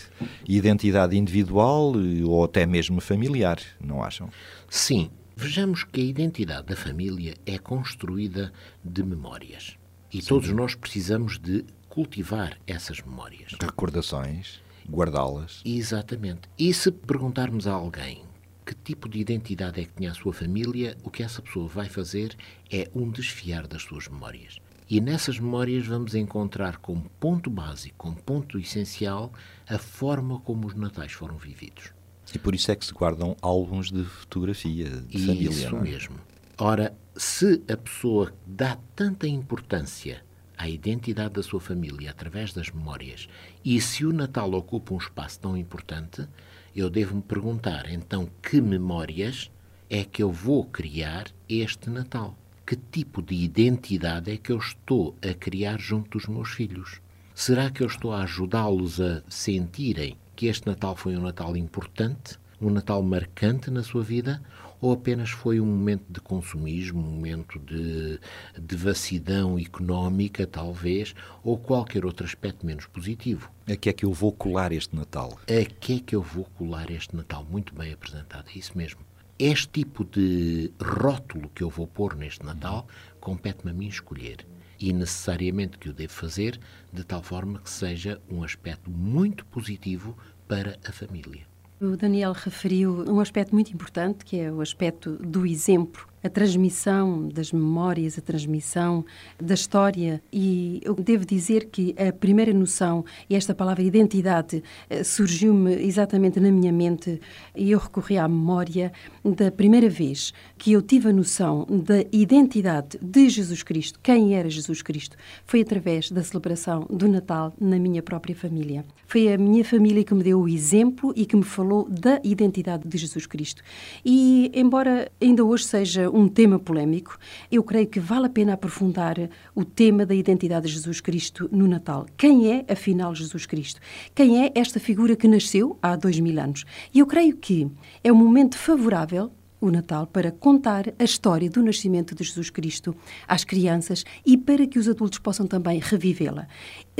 Identidade 0.46 1.16
individual 1.16 1.94
eh, 1.94 2.22
ou 2.22 2.44
até 2.44 2.66
mesmo 2.66 3.00
familiar, 3.00 3.58
não 3.80 4.02
acham? 4.02 4.28
Sim, 4.68 5.10
vejamos 5.40 5.84
que 5.84 6.00
a 6.00 6.04
identidade 6.04 6.66
da 6.66 6.76
família 6.76 7.34
é 7.46 7.58
construída 7.58 8.52
de 8.84 9.02
memórias. 9.02 9.76
E 10.12 10.20
todos 10.22 10.50
nós 10.50 10.74
precisamos 10.74 11.38
de 11.38 11.64
cultivar 11.88 12.58
essas 12.66 13.00
memórias. 13.00 13.52
Recordações, 13.60 14.60
guardá-las. 14.88 15.62
Exatamente. 15.64 16.42
E 16.58 16.72
se 16.74 16.90
perguntarmos 16.90 17.66
a 17.66 17.72
alguém 17.72 18.24
que 18.66 18.74
tipo 18.74 19.08
de 19.08 19.18
identidade 19.18 19.80
é 19.80 19.84
que 19.84 19.94
tinha 19.94 20.10
a 20.10 20.14
sua 20.14 20.32
família, 20.32 20.96
o 21.02 21.10
que 21.10 21.22
essa 21.22 21.40
pessoa 21.40 21.66
vai 21.66 21.88
fazer 21.88 22.36
é 22.70 22.88
um 22.94 23.10
desfiar 23.10 23.66
das 23.66 23.82
suas 23.82 24.06
memórias. 24.06 24.58
E 24.88 25.00
nessas 25.00 25.38
memórias 25.38 25.86
vamos 25.86 26.14
encontrar 26.14 26.76
como 26.76 27.08
ponto 27.18 27.48
básico, 27.48 27.96
como 27.96 28.16
ponto 28.16 28.58
essencial, 28.58 29.32
a 29.68 29.78
forma 29.78 30.40
como 30.40 30.66
os 30.66 30.74
natais 30.74 31.12
foram 31.12 31.36
vividos. 31.36 31.92
E 32.34 32.38
por 32.38 32.54
isso 32.54 32.70
é 32.70 32.76
que 32.76 32.84
se 32.84 32.92
guardam 32.92 33.36
álbuns 33.42 33.90
de 33.90 34.04
fotografia 34.04 34.88
de 34.88 35.18
família. 35.26 35.50
Isso 35.50 35.76
é? 35.76 35.80
mesmo. 35.80 36.16
Ora, 36.58 36.94
se 37.16 37.62
a 37.70 37.76
pessoa 37.76 38.32
dá 38.46 38.78
tanta 38.94 39.26
importância 39.26 40.22
à 40.56 40.68
identidade 40.68 41.34
da 41.34 41.42
sua 41.42 41.60
família 41.60 42.10
através 42.10 42.52
das 42.52 42.70
memórias, 42.70 43.28
e 43.64 43.80
se 43.80 44.04
o 44.04 44.12
Natal 44.12 44.52
ocupa 44.52 44.94
um 44.94 44.98
espaço 44.98 45.40
tão 45.40 45.56
importante, 45.56 46.28
eu 46.76 46.88
devo-me 46.88 47.22
perguntar 47.22 47.90
então 47.90 48.28
que 48.42 48.60
memórias 48.60 49.50
é 49.88 50.04
que 50.04 50.22
eu 50.22 50.30
vou 50.30 50.64
criar 50.64 51.26
este 51.48 51.90
Natal? 51.90 52.36
Que 52.64 52.76
tipo 52.76 53.20
de 53.20 53.34
identidade 53.34 54.30
é 54.30 54.36
que 54.36 54.52
eu 54.52 54.58
estou 54.58 55.16
a 55.20 55.34
criar 55.34 55.80
junto 55.80 56.18
dos 56.18 56.28
meus 56.28 56.50
filhos? 56.50 57.00
Será 57.34 57.70
que 57.70 57.82
eu 57.82 57.86
estou 57.86 58.12
a 58.12 58.22
ajudá-los 58.22 59.00
a 59.00 59.22
sentirem 59.28 60.16
que 60.40 60.46
este 60.46 60.66
Natal 60.66 60.96
foi 60.96 61.14
um 61.18 61.20
Natal 61.20 61.54
importante, 61.54 62.38
um 62.62 62.70
Natal 62.70 63.02
marcante 63.02 63.70
na 63.70 63.82
sua 63.82 64.02
vida, 64.02 64.42
ou 64.80 64.90
apenas 64.90 65.28
foi 65.28 65.60
um 65.60 65.66
momento 65.66 66.04
de 66.08 66.18
consumismo, 66.18 66.98
um 66.98 67.10
momento 67.10 67.58
de 67.58 68.18
devassidão 68.58 69.58
económica, 69.58 70.46
talvez, 70.46 71.14
ou 71.44 71.58
qualquer 71.58 72.06
outro 72.06 72.24
aspecto 72.24 72.64
menos 72.64 72.86
positivo? 72.86 73.50
A 73.68 73.76
que 73.76 73.90
é 73.90 73.92
que 73.92 74.06
eu 74.06 74.14
vou 74.14 74.32
colar 74.32 74.72
este 74.72 74.96
Natal? 74.96 75.38
A 75.42 75.64
que 75.78 75.96
é 75.96 76.00
que 76.00 76.16
eu 76.16 76.22
vou 76.22 76.46
colar 76.56 76.90
este 76.90 77.14
Natal? 77.14 77.44
Muito 77.50 77.74
bem 77.74 77.92
apresentado, 77.92 78.48
é 78.48 78.58
isso 78.58 78.72
mesmo. 78.78 79.00
Este 79.38 79.68
tipo 79.68 80.06
de 80.06 80.72
rótulo 80.82 81.50
que 81.54 81.62
eu 81.62 81.68
vou 81.68 81.86
pôr 81.86 82.16
neste 82.16 82.46
Natal 82.46 82.86
compete-me 83.20 83.72
a 83.72 83.74
mim 83.74 83.88
escolher. 83.88 84.46
E 84.78 84.94
necessariamente 84.94 85.76
que 85.76 85.90
o 85.90 85.92
devo 85.92 86.14
fazer 86.14 86.58
de 86.90 87.04
tal 87.04 87.22
forma 87.22 87.58
que 87.58 87.68
seja 87.68 88.18
um 88.30 88.42
aspecto 88.42 88.90
muito 88.90 89.44
positivo 89.44 90.16
para 90.50 90.76
a 90.84 90.90
família. 90.90 91.42
O 91.80 91.96
Daniel 91.96 92.32
referiu 92.32 93.04
um 93.08 93.20
aspecto 93.20 93.54
muito 93.54 93.72
importante, 93.72 94.24
que 94.24 94.40
é 94.40 94.50
o 94.50 94.60
aspecto 94.60 95.12
do 95.12 95.46
exemplo, 95.46 96.08
a 96.22 96.28
transmissão 96.28 97.28
das 97.28 97.52
memórias, 97.52 98.18
a 98.18 98.20
transmissão 98.20 99.04
da 99.40 99.54
história. 99.54 100.22
E 100.32 100.80
eu 100.84 100.94
devo 100.94 101.24
dizer 101.24 101.66
que 101.66 101.94
a 101.98 102.12
primeira 102.12 102.52
noção, 102.52 103.04
e 103.28 103.34
esta 103.34 103.54
palavra 103.54 103.82
identidade, 103.82 104.62
eh, 104.88 105.02
surgiu-me 105.02 105.74
exatamente 105.74 106.38
na 106.40 106.50
minha 106.50 106.72
mente 106.72 107.20
e 107.54 107.70
eu 107.70 107.78
recorri 107.78 108.18
à 108.18 108.28
memória 108.28 108.92
da 109.24 109.50
primeira 109.50 109.88
vez 109.88 110.32
que 110.58 110.72
eu 110.72 110.82
tive 110.82 111.08
a 111.08 111.12
noção 111.12 111.66
da 111.68 112.04
identidade 112.12 112.98
de 113.00 113.28
Jesus 113.28 113.62
Cristo, 113.62 113.98
quem 114.02 114.34
era 114.34 114.48
Jesus 114.50 114.82
Cristo, 114.82 115.16
foi 115.44 115.62
através 115.62 116.10
da 116.10 116.22
celebração 116.22 116.86
do 116.90 117.08
Natal 117.08 117.52
na 117.60 117.78
minha 117.78 118.02
própria 118.02 118.34
família. 118.34 118.84
Foi 119.06 119.32
a 119.32 119.38
minha 119.38 119.64
família 119.64 120.04
que 120.04 120.14
me 120.14 120.22
deu 120.22 120.40
o 120.40 120.48
exemplo 120.48 121.12
e 121.16 121.24
que 121.24 121.36
me 121.36 121.42
falou 121.42 121.88
da 121.88 122.20
identidade 122.22 122.86
de 122.86 122.98
Jesus 122.98 123.26
Cristo. 123.26 123.62
E, 124.04 124.50
embora 124.54 125.10
ainda 125.20 125.44
hoje 125.44 125.64
seja 125.64 126.09
um 126.12 126.28
tema 126.28 126.58
polémico, 126.58 127.18
eu 127.50 127.62
creio 127.62 127.86
que 127.86 128.00
vale 128.00 128.26
a 128.26 128.30
pena 128.30 128.54
aprofundar 128.54 129.16
o 129.54 129.64
tema 129.64 130.04
da 130.04 130.14
identidade 130.14 130.66
de 130.66 130.72
Jesus 130.72 131.00
Cristo 131.00 131.48
no 131.52 131.66
Natal. 131.66 132.06
Quem 132.16 132.52
é, 132.52 132.64
afinal, 132.72 133.14
Jesus 133.14 133.46
Cristo? 133.46 133.80
Quem 134.14 134.44
é 134.44 134.52
esta 134.54 134.80
figura 134.80 135.16
que 135.16 135.28
nasceu 135.28 135.78
há 135.82 135.96
dois 135.96 136.18
mil 136.20 136.38
anos? 136.40 136.64
E 136.92 136.98
eu 136.98 137.06
creio 137.06 137.36
que 137.36 137.70
é 138.02 138.12
um 138.12 138.16
momento 138.16 138.56
favorável 138.56 139.30
o 139.60 139.70
Natal 139.70 140.06
para 140.06 140.30
contar 140.30 140.92
a 140.98 141.04
história 141.04 141.50
do 141.50 141.62
nascimento 141.62 142.14
de 142.14 142.24
Jesus 142.24 142.50
Cristo 142.50 142.96
às 143.28 143.44
crianças 143.44 144.04
e 144.24 144.36
para 144.36 144.66
que 144.66 144.78
os 144.78 144.88
adultos 144.88 145.18
possam 145.18 145.46
também 145.46 145.78
revivê-la. 145.78 146.46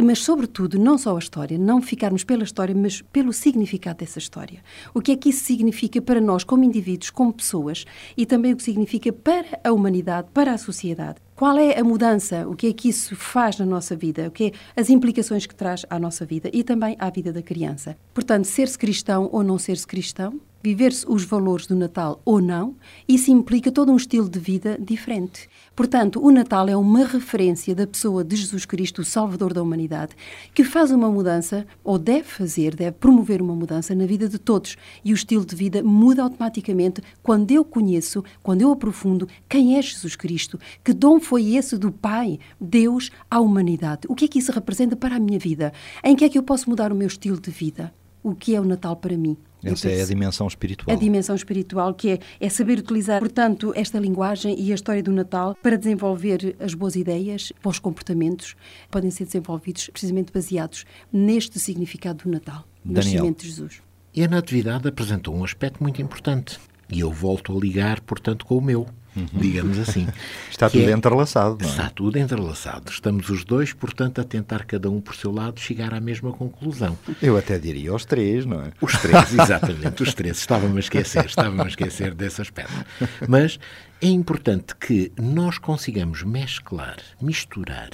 Mas, 0.03 0.23
sobretudo, 0.23 0.79
não 0.79 0.97
só 0.97 1.17
a 1.17 1.19
história, 1.19 1.59
não 1.59 1.81
ficarmos 1.83 2.25
pela 2.25 2.45
história, 2.45 2.75
mas 2.75 3.03
pelo 3.03 3.33
significado 3.33 3.99
dessa 3.99 4.19
história. 4.19 4.63
O 4.95 5.01
que 5.01 5.13
é 5.13 5.17
que 5.17 5.29
isso 5.31 5.45
significa 5.45 6.01
para 6.01 6.21
nós, 6.21 6.45
como 6.45 6.65
indivíduos, 6.65 7.11
como 7.11 7.33
pessoas, 7.33 7.85
e 8.17 8.25
também 8.25 8.53
o 8.53 8.57
que 8.57 8.63
significa 8.63 9.13
para 9.13 9.61
a 9.63 9.73
humanidade, 9.73 10.29
para 10.33 10.53
a 10.53 10.59
sociedade. 10.59 11.17
Qual 11.37 11.57
é 11.57 11.79
a 11.79 11.83
mudança? 11.83 12.47
O 12.47 12.55
que 12.55 12.67
é 12.67 12.73
que 12.73 12.91
isso 12.91 13.17
faz 13.17 13.59
na 13.59 13.65
nossa 13.65 13.97
vida? 13.97 14.29
O 14.29 14.31
que 14.31 14.53
é 14.77 14.81
as 14.81 14.91
implicações 14.91 15.47
que 15.47 15.55
traz 15.55 15.87
à 15.89 15.99
nossa 15.99 16.27
vida 16.27 16.51
e 16.53 16.63
também 16.63 16.97
à 16.99 17.09
vida 17.09 17.33
da 17.33 17.41
criança? 17.41 17.97
Portanto, 18.13 18.45
ser-se 18.45 18.77
cristão 18.77 19.29
ou 19.33 19.43
não 19.43 19.59
ser-se 19.59 19.87
cristão, 19.87 20.39
viver-se 20.63 21.05
os 21.09 21.25
valores 21.25 21.67
do 21.67 21.75
Natal 21.75 22.21
ou 22.25 22.41
não, 22.41 22.77
isso 23.09 23.31
implica 23.31 23.73
todo 23.73 23.93
um 23.93 23.97
estilo 23.97 24.29
de 24.29 24.39
vida 24.39 24.79
diferente. 24.81 25.49
Portanto, 25.75 26.21
o 26.23 26.31
Natal 26.31 26.69
é 26.69 26.77
uma 26.77 27.07
referência 27.07 27.75
da 27.75 27.87
pessoa 27.87 28.23
de 28.23 28.37
Jesus 28.37 28.67
Cristo, 28.67 29.01
o 29.01 29.05
Salvador 29.05 29.55
da 29.55 29.63
humanidade, 29.63 30.15
que 30.53 30.63
faz 30.63 30.91
uma 30.91 31.11
mudança, 31.11 31.67
ou 31.83 31.99
deve 31.99 32.25
fazer, 32.25 32.75
deve 32.75 32.93
promover 32.93 33.41
uma 33.41 33.55
mudança 33.55 33.95
na 33.95 34.05
vida 34.05 34.29
de 34.29 34.39
todos. 34.39 34.77
E 35.05 35.13
o 35.13 35.15
estilo 35.15 35.45
de 35.45 35.57
vida 35.57 35.83
muda 35.83 36.23
automaticamente 36.23 37.03
quando 37.23 37.51
eu 37.51 37.65
conheço, 37.65 38.23
quando 38.43 38.63
eu 38.63 38.71
aprofundo 38.71 39.27
quem 39.49 39.79
é 39.79 39.83
Jesus 39.83 40.17
Cristo, 40.17 40.59
que 40.85 40.93
dom 40.93 41.19
foi 41.19 41.55
esse 41.55 41.79
do 41.79 41.91
Pai, 41.91 42.39
Deus, 42.61 43.11
à 43.31 43.41
humanidade. 43.41 44.03
O 44.09 44.15
que 44.15 44.27
é 44.27 44.29
que 44.29 44.39
isso 44.39 44.53
representa 44.53 44.97
para 44.97 45.17
a 45.17 45.21
minha 45.21 45.39
vida? 45.39 45.73
Em 46.05 46.15
que 46.15 46.25
é 46.25 46.29
que 46.29 46.37
eu 46.37 46.43
posso 46.43 46.69
mudar 46.69 46.93
o 46.93 46.97
meu 46.97 47.07
estilo 47.07 47.41
de 47.41 47.51
vida? 47.51 47.93
O 48.23 48.35
que 48.35 48.55
é 48.55 48.61
o 48.61 48.65
Natal 48.65 48.97
para 48.97 49.17
mim? 49.17 49.37
Essa 49.63 49.89
é 49.89 50.03
a 50.03 50.07
dimensão 50.07 50.47
espiritual. 50.47 50.97
A 50.97 50.99
dimensão 50.99 51.35
espiritual, 51.35 51.95
que 51.95 52.11
é, 52.11 52.19
é 52.39 52.49
saber 52.49 52.79
utilizar, 52.79 53.21
portanto, 53.21 53.73
esta 53.77 53.99
linguagem 53.99 54.59
e 54.59 54.73
a 54.73 54.75
história 54.75 55.03
do 55.03 55.13
Natal 55.13 55.57
para 55.63 55.77
desenvolver 55.77 56.57
as 56.59 56.75
boas 56.75 56.97
ideias, 56.97 57.53
bons 57.63 57.79
comportamentos, 57.79 58.55
podem 58.91 59.11
ser 59.11 59.25
desenvolvidos 59.25 59.89
precisamente 59.89 60.33
baseados 60.33 60.85
neste 61.13 61.59
significado 61.59 62.25
do 62.25 62.31
Natal, 62.31 62.65
do 62.85 62.95
Daniel. 62.95 63.15
nascimento 63.15 63.41
de 63.41 63.49
Jesus. 63.49 63.83
E 64.15 64.25
a 64.25 64.29
Natividade 64.29 64.89
apresentou 64.89 65.35
um 65.35 65.45
aspecto 65.45 65.83
muito 65.83 66.03
importante. 66.03 66.59
E 66.91 67.01
eu 67.01 67.13
volto 67.13 67.57
a 67.57 67.61
ligar, 67.61 68.01
portanto, 68.01 68.45
com 68.45 68.59
o 68.59 68.61
meu. 68.61 68.87
Digamos 69.15 69.79
assim. 69.79 70.07
Está 70.51 70.69
tudo 70.71 70.89
é- 70.89 70.93
entrelaçado, 70.93 71.59
não 71.61 71.67
é? 71.67 71.71
Está 71.71 71.91
tudo 71.91 72.19
entrelaçado. 72.19 72.91
Estamos 72.91 73.29
os 73.29 73.45
dois, 73.45 73.73
portanto, 73.73 74.21
a 74.21 74.25
tentar 74.25 74.65
cada 74.65 74.91
um 74.91 75.01
por 75.01 75.15
seu 75.15 75.33
lado 75.33 75.61
chegar 75.61 75.93
à 75.95 76.01
mesma 76.01 76.33
conclusão. 76.33 76.97
Eu 77.21 77.37
até 77.37 77.59
diria 77.59 77.95
os 77.95 78.05
três, 78.05 78.45
não 78.45 78.63
é? 78.63 78.73
Os 78.81 78.93
três, 78.93 79.33
exatamente, 79.35 80.03
os 80.03 80.15
três. 80.15 80.39
Estava-me 80.39 80.77
a 80.77 80.81
esquecer, 80.81 81.25
estava-me 81.25 81.63
a 81.63 81.67
esquecer 81.67 82.15
desse 82.15 82.41
aspecto. 82.41 82.85
Mas 83.29 83.59
é 84.01 84.09
importante 84.09 84.75
que 84.77 85.13
nós 85.21 85.59
consigamos 85.59 86.23
mesclar, 86.23 86.97
misturar 87.21 87.91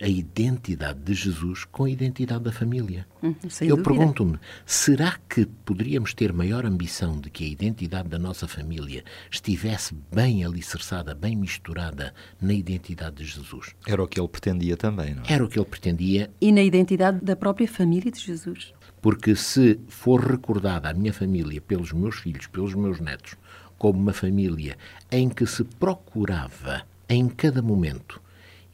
a 0.00 0.08
identidade 0.08 1.00
de 1.00 1.14
Jesus 1.14 1.64
com 1.64 1.84
a 1.84 1.90
identidade 1.90 2.44
da 2.44 2.52
família. 2.52 3.06
Sem 3.48 3.68
Eu 3.68 3.76
dúvida. 3.76 3.96
pergunto-me, 3.96 4.38
será 4.64 5.18
que 5.28 5.46
poderíamos 5.46 6.14
ter 6.14 6.32
maior 6.32 6.64
ambição 6.64 7.20
de 7.20 7.30
que 7.30 7.44
a 7.44 7.48
identidade 7.48 8.08
da 8.08 8.18
nossa 8.18 8.46
família 8.46 9.04
estivesse 9.30 9.94
bem 10.12 10.44
alicerçada, 10.44 11.14
bem 11.14 11.36
misturada 11.36 12.14
na 12.40 12.52
identidade 12.52 13.16
de 13.16 13.24
Jesus? 13.24 13.74
Era 13.86 14.02
o 14.02 14.06
que 14.06 14.20
ele 14.20 14.28
pretendia 14.28 14.76
também, 14.76 15.14
não 15.14 15.22
é? 15.24 15.32
Era 15.32 15.44
o 15.44 15.48
que 15.48 15.58
ele 15.58 15.66
pretendia 15.66 16.30
E 16.40 16.52
na 16.52 16.62
identidade 16.62 17.24
da 17.24 17.34
própria 17.34 17.66
família 17.68 18.10
de 18.10 18.20
Jesus. 18.20 18.72
Porque 19.00 19.34
se 19.36 19.78
for 19.88 20.20
recordada 20.20 20.88
a 20.88 20.94
minha 20.94 21.12
família 21.12 21.60
pelos 21.60 21.92
meus 21.92 22.16
filhos, 22.16 22.46
pelos 22.46 22.74
meus 22.74 23.00
netos, 23.00 23.34
como 23.78 23.98
uma 23.98 24.12
família 24.12 24.76
em 25.10 25.28
que 25.28 25.46
se 25.46 25.62
procurava 25.64 26.82
em 27.08 27.28
cada 27.28 27.62
momento, 27.62 28.20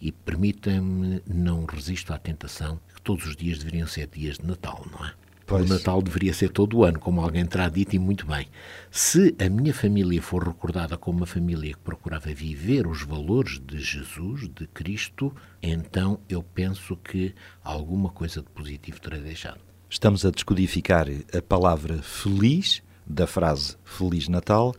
e 0.04 0.12
permita-me, 0.12 1.22
não 1.26 1.64
resisto 1.64 2.12
à 2.12 2.18
tentação, 2.18 2.78
que 2.94 3.00
todos 3.00 3.24
os 3.24 3.34
dias 3.34 3.60
deveriam 3.60 3.86
ser 3.86 4.06
dias 4.06 4.36
de 4.36 4.46
Natal, 4.46 4.86
não 4.92 5.02
é? 5.06 5.14
Pois. 5.46 5.64
O 5.64 5.72
Natal 5.72 6.02
deveria 6.02 6.34
ser 6.34 6.50
todo 6.50 6.76
o 6.76 6.84
ano, 6.84 6.98
como 6.98 7.22
alguém 7.22 7.46
terá 7.46 7.70
dito 7.70 7.96
e 7.96 7.98
muito 7.98 8.26
bem. 8.26 8.46
Se 8.90 9.34
a 9.38 9.48
minha 9.48 9.72
família 9.72 10.20
for 10.20 10.46
recordada 10.46 10.98
como 10.98 11.18
uma 11.18 11.26
família 11.26 11.72
que 11.72 11.80
procurava 11.80 12.34
viver 12.34 12.86
os 12.86 13.02
valores 13.02 13.58
de 13.58 13.80
Jesus, 13.80 14.46
de 14.54 14.66
Cristo, 14.66 15.34
então 15.62 16.20
eu 16.28 16.42
penso 16.42 16.96
que 16.96 17.34
alguma 17.62 18.10
coisa 18.10 18.42
de 18.42 18.50
positivo 18.50 19.00
terei 19.00 19.20
deixado. 19.20 19.60
Estamos 19.88 20.26
a 20.26 20.30
descodificar 20.30 21.06
a 21.34 21.40
palavra 21.40 22.02
feliz 22.02 22.82
da 23.06 23.26
frase 23.26 23.76
Feliz 23.84 24.28
Natal. 24.28 24.74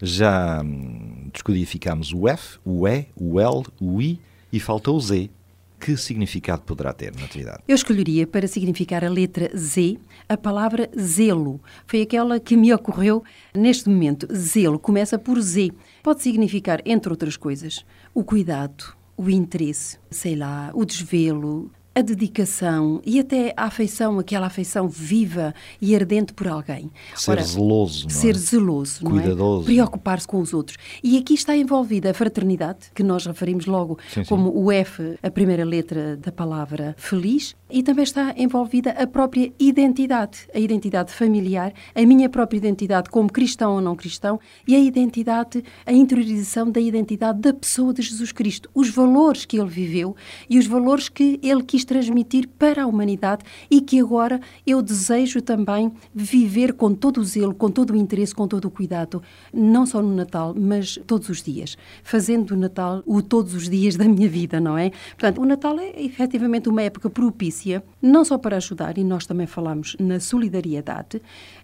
Já 0.00 0.62
hum, 0.62 1.28
descodificámos 1.32 2.14
o 2.14 2.26
F, 2.28 2.58
o 2.64 2.88
E, 2.88 3.08
o 3.14 3.38
L, 3.38 3.62
o 3.78 4.00
I 4.00 4.18
e 4.52 4.60
falta 4.60 4.90
o 4.90 5.00
Z. 5.00 5.30
Que 5.78 5.96
significado 5.96 6.60
poderá 6.60 6.92
ter 6.92 7.14
na 7.16 7.24
atividade? 7.24 7.62
Eu 7.66 7.74
escolheria 7.74 8.26
para 8.26 8.46
significar 8.46 9.02
a 9.02 9.08
letra 9.08 9.50
Z 9.56 9.98
a 10.28 10.36
palavra 10.36 10.90
zelo. 10.98 11.58
Foi 11.86 12.02
aquela 12.02 12.38
que 12.38 12.54
me 12.54 12.72
ocorreu 12.72 13.24
neste 13.54 13.88
momento. 13.88 14.28
Zelo 14.32 14.78
começa 14.78 15.18
por 15.18 15.40
Z. 15.40 15.72
Pode 16.02 16.22
significar, 16.22 16.82
entre 16.84 17.10
outras 17.10 17.36
coisas, 17.36 17.84
o 18.14 18.22
cuidado, 18.22 18.94
o 19.16 19.30
interesse, 19.30 19.98
sei 20.10 20.36
lá, 20.36 20.70
o 20.74 20.84
desvelo, 20.84 21.70
a 21.94 22.02
dedicação 22.02 23.00
e 23.04 23.18
até 23.18 23.52
a 23.56 23.64
afeição, 23.64 24.18
aquela 24.18 24.46
afeição 24.46 24.88
viva 24.88 25.54
e 25.80 25.94
ardente 25.94 26.32
por 26.32 26.46
alguém. 26.46 26.90
Ser 27.16 27.42
zeloso, 27.42 28.06
não 28.06 28.10
é? 28.10 28.18
Ser 28.18 28.36
zeloso, 28.36 29.06
é? 29.06 29.10
Cuidadoso. 29.10 29.64
Preocupar-se 29.64 30.26
com 30.26 30.40
os 30.40 30.54
outros. 30.54 30.78
E 31.02 31.18
aqui 31.18 31.34
está 31.34 31.56
envolvida 31.56 32.10
a 32.10 32.14
fraternidade, 32.14 32.90
que 32.94 33.02
nós 33.02 33.26
referimos 33.26 33.66
logo 33.66 33.98
Sim, 34.08 34.22
sim. 34.22 34.28
como 34.28 34.52
o 34.56 34.70
F, 34.70 35.18
a 35.22 35.30
primeira 35.30 35.64
letra 35.64 36.16
da 36.16 36.30
palavra 36.30 36.94
feliz, 36.96 37.54
e 37.70 37.82
também 37.82 38.04
está 38.04 38.34
envolvida 38.36 38.90
a 38.90 39.06
própria 39.06 39.52
identidade, 39.58 40.48
a 40.54 40.58
identidade 40.58 41.12
familiar, 41.12 41.72
a 41.94 42.02
minha 42.02 42.28
própria 42.28 42.58
identidade 42.58 43.10
como 43.10 43.30
cristão 43.30 43.74
ou 43.74 43.80
não 43.80 43.96
cristão, 43.96 44.38
e 44.66 44.74
a 44.74 44.78
identidade, 44.78 45.62
a 45.86 45.92
interiorização 45.92 46.70
da 46.70 46.80
identidade 46.80 47.40
da 47.40 47.52
pessoa 47.52 47.92
de 47.92 48.02
Jesus 48.02 48.32
Cristo, 48.32 48.70
os 48.74 48.90
valores 48.90 49.44
que 49.44 49.58
ele 49.58 49.68
viveu 49.68 50.16
e 50.48 50.58
os 50.58 50.66
valores 50.66 51.08
que 51.08 51.38
ele 51.42 51.62
quis 51.62 51.84
transmitir 51.84 52.48
para 52.58 52.82
a 52.82 52.86
humanidade 52.86 53.44
e 53.70 53.80
que 53.80 54.00
agora 54.00 54.40
eu 54.66 54.82
desejo 54.82 55.40
também 55.40 55.92
viver 56.14 56.72
com 56.72 56.94
todo 56.94 57.20
o 57.20 57.24
zelo, 57.24 57.54
com 57.54 57.70
todo 57.70 57.92
o 57.92 57.96
interesse, 57.96 58.34
com 58.34 58.46
todo 58.46 58.64
o 58.66 58.70
cuidado, 58.70 59.22
não 59.52 59.86
só 59.86 60.00
no 60.02 60.14
Natal, 60.14 60.54
mas 60.56 60.98
todos 61.06 61.28
os 61.28 61.42
dias, 61.42 61.76
fazendo 62.02 62.46
do 62.46 62.56
Natal 62.56 63.02
o 63.06 63.22
todos 63.22 63.54
os 63.54 63.68
dias 63.68 63.96
da 63.96 64.04
minha 64.04 64.28
vida, 64.28 64.60
não 64.60 64.76
é? 64.76 64.90
Portanto, 65.10 65.40
o 65.40 65.44
Natal 65.44 65.78
é 65.78 66.02
efetivamente 66.02 66.68
uma 66.68 66.82
época 66.82 67.10
propícia, 67.10 67.59
não 68.00 68.24
só 68.24 68.38
para 68.38 68.56
ajudar, 68.56 68.98
e 68.98 69.04
nós 69.04 69.26
também 69.26 69.46
falamos 69.46 69.96
na 69.98 70.20
solidariedade, 70.20 71.20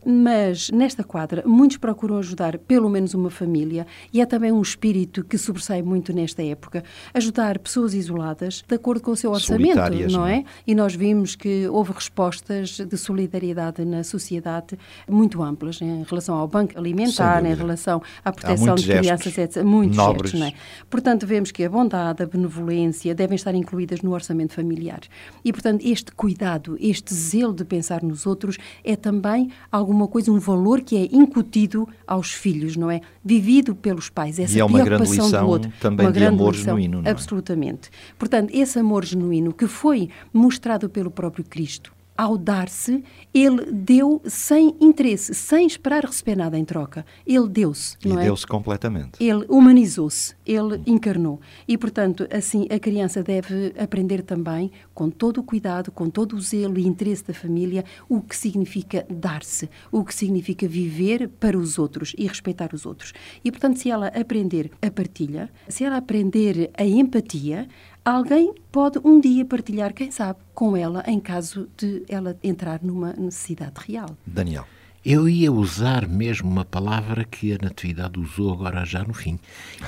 mas 0.08 0.70
nesta 0.70 1.02
quadra 1.02 1.42
muitos 1.44 1.78
procuram 1.78 2.18
ajudar 2.18 2.58
pelo 2.58 2.88
menos 2.88 3.12
uma 3.12 3.28
família 3.28 3.84
e 4.12 4.20
é 4.20 4.26
também 4.26 4.52
um 4.52 4.62
espírito 4.62 5.24
que 5.24 5.36
sobressai 5.36 5.82
muito 5.82 6.12
nesta 6.12 6.44
época, 6.44 6.84
ajudar 7.12 7.58
pessoas 7.58 7.92
isoladas 7.92 8.64
de 8.66 8.74
acordo 8.76 9.02
com 9.02 9.10
o 9.10 9.16
seu 9.16 9.32
orçamento, 9.32 9.80
não 10.12 10.24
é? 10.24 10.36
é? 10.36 10.44
E 10.64 10.74
nós 10.76 10.94
vimos 10.94 11.34
que 11.34 11.66
houve 11.66 11.92
respostas 11.92 12.78
de 12.78 12.96
solidariedade 12.96 13.84
na 13.84 14.04
sociedade 14.04 14.78
muito 15.08 15.42
amplas 15.42 15.82
em 15.82 16.04
relação 16.04 16.36
ao 16.36 16.46
banco 16.46 16.78
alimentar, 16.78 17.44
em 17.44 17.54
relação 17.54 18.00
à 18.24 18.30
proteção 18.30 18.76
de 18.76 18.84
crianças, 18.84 19.32
gestos 19.32 19.38
etc. 19.38 19.64
Muitos 19.64 19.96
nobres. 19.96 20.30
gestos, 20.30 20.40
não 20.40 20.46
é? 20.46 20.52
Portanto, 20.88 21.26
vemos 21.26 21.50
que 21.50 21.64
a 21.64 21.70
bondade, 21.70 22.22
a 22.22 22.26
benevolência 22.26 23.12
devem 23.12 23.34
estar 23.34 23.54
incluídas 23.54 24.02
no 24.02 24.12
orçamento 24.12 24.52
familiar. 24.52 25.00
E, 25.44 25.52
portanto, 25.52 25.84
este 25.84 26.12
cuidado, 26.12 26.76
este 26.78 27.12
zelo 27.12 27.52
de 27.52 27.64
pensar 27.64 28.02
nos 28.02 28.24
outros 28.24 28.56
é 28.84 28.94
também 28.94 29.50
alguma 29.70 29.95
coisa, 30.06 30.32
um 30.32 30.38
valor 30.38 30.80
que 30.80 30.96
é 30.96 31.08
incutido 31.12 31.88
aos 32.06 32.32
filhos, 32.32 32.76
não 32.76 32.90
é? 32.90 33.00
Vivido 33.24 33.74
pelos 33.74 34.10
pais, 34.10 34.38
essa 34.38 34.56
E 34.56 34.60
é 34.60 34.64
uma 34.64 34.78
grande 34.82 35.04
preocupação 35.04 35.26
lição 35.26 35.44
do 35.44 35.50
outro. 35.50 35.72
também 35.80 36.06
uma 36.06 36.12
de 36.12 36.18
grande 36.18 36.34
amor 36.34 36.52
lição, 36.52 36.64
genuíno, 36.64 37.02
não 37.02 37.08
é? 37.08 37.10
Absolutamente. 37.10 37.90
Portanto, 38.18 38.50
esse 38.52 38.78
amor 38.78 39.04
genuíno 39.04 39.52
que 39.52 39.66
foi 39.66 40.10
mostrado 40.32 40.88
pelo 40.90 41.10
próprio 41.10 41.44
Cristo, 41.44 41.92
ao 42.16 42.38
dar-se, 42.38 43.02
ele 43.32 43.70
deu 43.70 44.22
sem 44.26 44.74
interesse, 44.80 45.34
sem 45.34 45.66
esperar 45.66 46.04
receber 46.04 46.36
nada 46.36 46.58
em 46.58 46.64
troca. 46.64 47.04
Ele 47.26 47.48
deu-se, 47.48 47.96
E 48.04 48.12
é? 48.12 48.24
deu-se 48.24 48.46
completamente. 48.46 49.22
Ele 49.22 49.44
humanizou-se, 49.48 50.34
ele 50.46 50.80
encarnou. 50.86 51.40
E, 51.66 51.76
portanto, 51.76 52.26
assim, 52.30 52.66
a 52.70 52.78
criança 52.78 53.22
deve 53.22 53.74
aprender 53.78 54.22
também, 54.22 54.70
com 54.94 55.10
todo 55.10 55.38
o 55.38 55.42
cuidado, 55.42 55.90
com 55.92 56.08
todo 56.08 56.34
o 56.36 56.40
zelo 56.40 56.78
e 56.78 56.86
interesse 56.86 57.24
da 57.24 57.34
família, 57.34 57.84
o 58.08 58.20
que 58.20 58.36
significa 58.36 59.06
dar-se, 59.10 59.68
o 59.92 60.04
que 60.04 60.14
significa 60.14 60.66
viver 60.66 61.28
para 61.28 61.58
os 61.58 61.78
outros 61.78 62.14
e 62.16 62.26
respeitar 62.26 62.70
os 62.72 62.86
outros. 62.86 63.12
E, 63.44 63.50
portanto, 63.50 63.78
se 63.78 63.90
ela 63.90 64.08
aprender 64.08 64.70
a 64.80 64.90
partilha, 64.90 65.50
se 65.68 65.84
ela 65.84 65.96
aprender 65.96 66.70
a 66.76 66.84
empatia, 66.84 67.68
alguém 68.06 68.54
pode 68.70 69.00
um 69.04 69.20
dia 69.20 69.44
partilhar, 69.44 69.92
quem 69.92 70.12
sabe, 70.12 70.38
com 70.54 70.76
ela, 70.76 71.02
em 71.08 71.18
caso 71.18 71.68
de 71.76 72.04
ela 72.08 72.38
entrar 72.42 72.80
numa 72.80 73.12
necessidade 73.12 73.74
real. 73.84 74.16
Daniel. 74.24 74.64
Eu 75.04 75.28
ia 75.28 75.52
usar 75.52 76.08
mesmo 76.08 76.48
uma 76.48 76.64
palavra 76.64 77.24
que 77.24 77.52
a 77.52 77.58
Natividade 77.62 78.18
usou 78.18 78.52
agora 78.52 78.84
já 78.84 79.04
no 79.04 79.14
fim. 79.14 79.38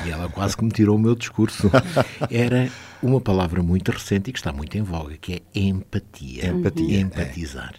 E 0.07 0.11
ela 0.11 0.29
quase 0.29 0.57
que 0.57 0.65
me 0.65 0.71
tirou 0.71 0.95
o 0.95 0.99
meu 0.99 1.17
discurso. 1.17 1.69
Era 2.31 2.71
uma 3.03 3.21
palavra 3.21 3.61
muito 3.61 3.91
recente 3.91 4.31
e 4.31 4.33
que 4.33 4.39
está 4.39 4.53
muito 4.53 4.79
em 4.79 4.83
voga, 4.83 5.17
que 5.17 5.35
é 5.35 5.43
empatia. 5.59 6.47
Empatia, 6.47 6.99
é. 6.99 7.01
Empatizar. 7.01 7.75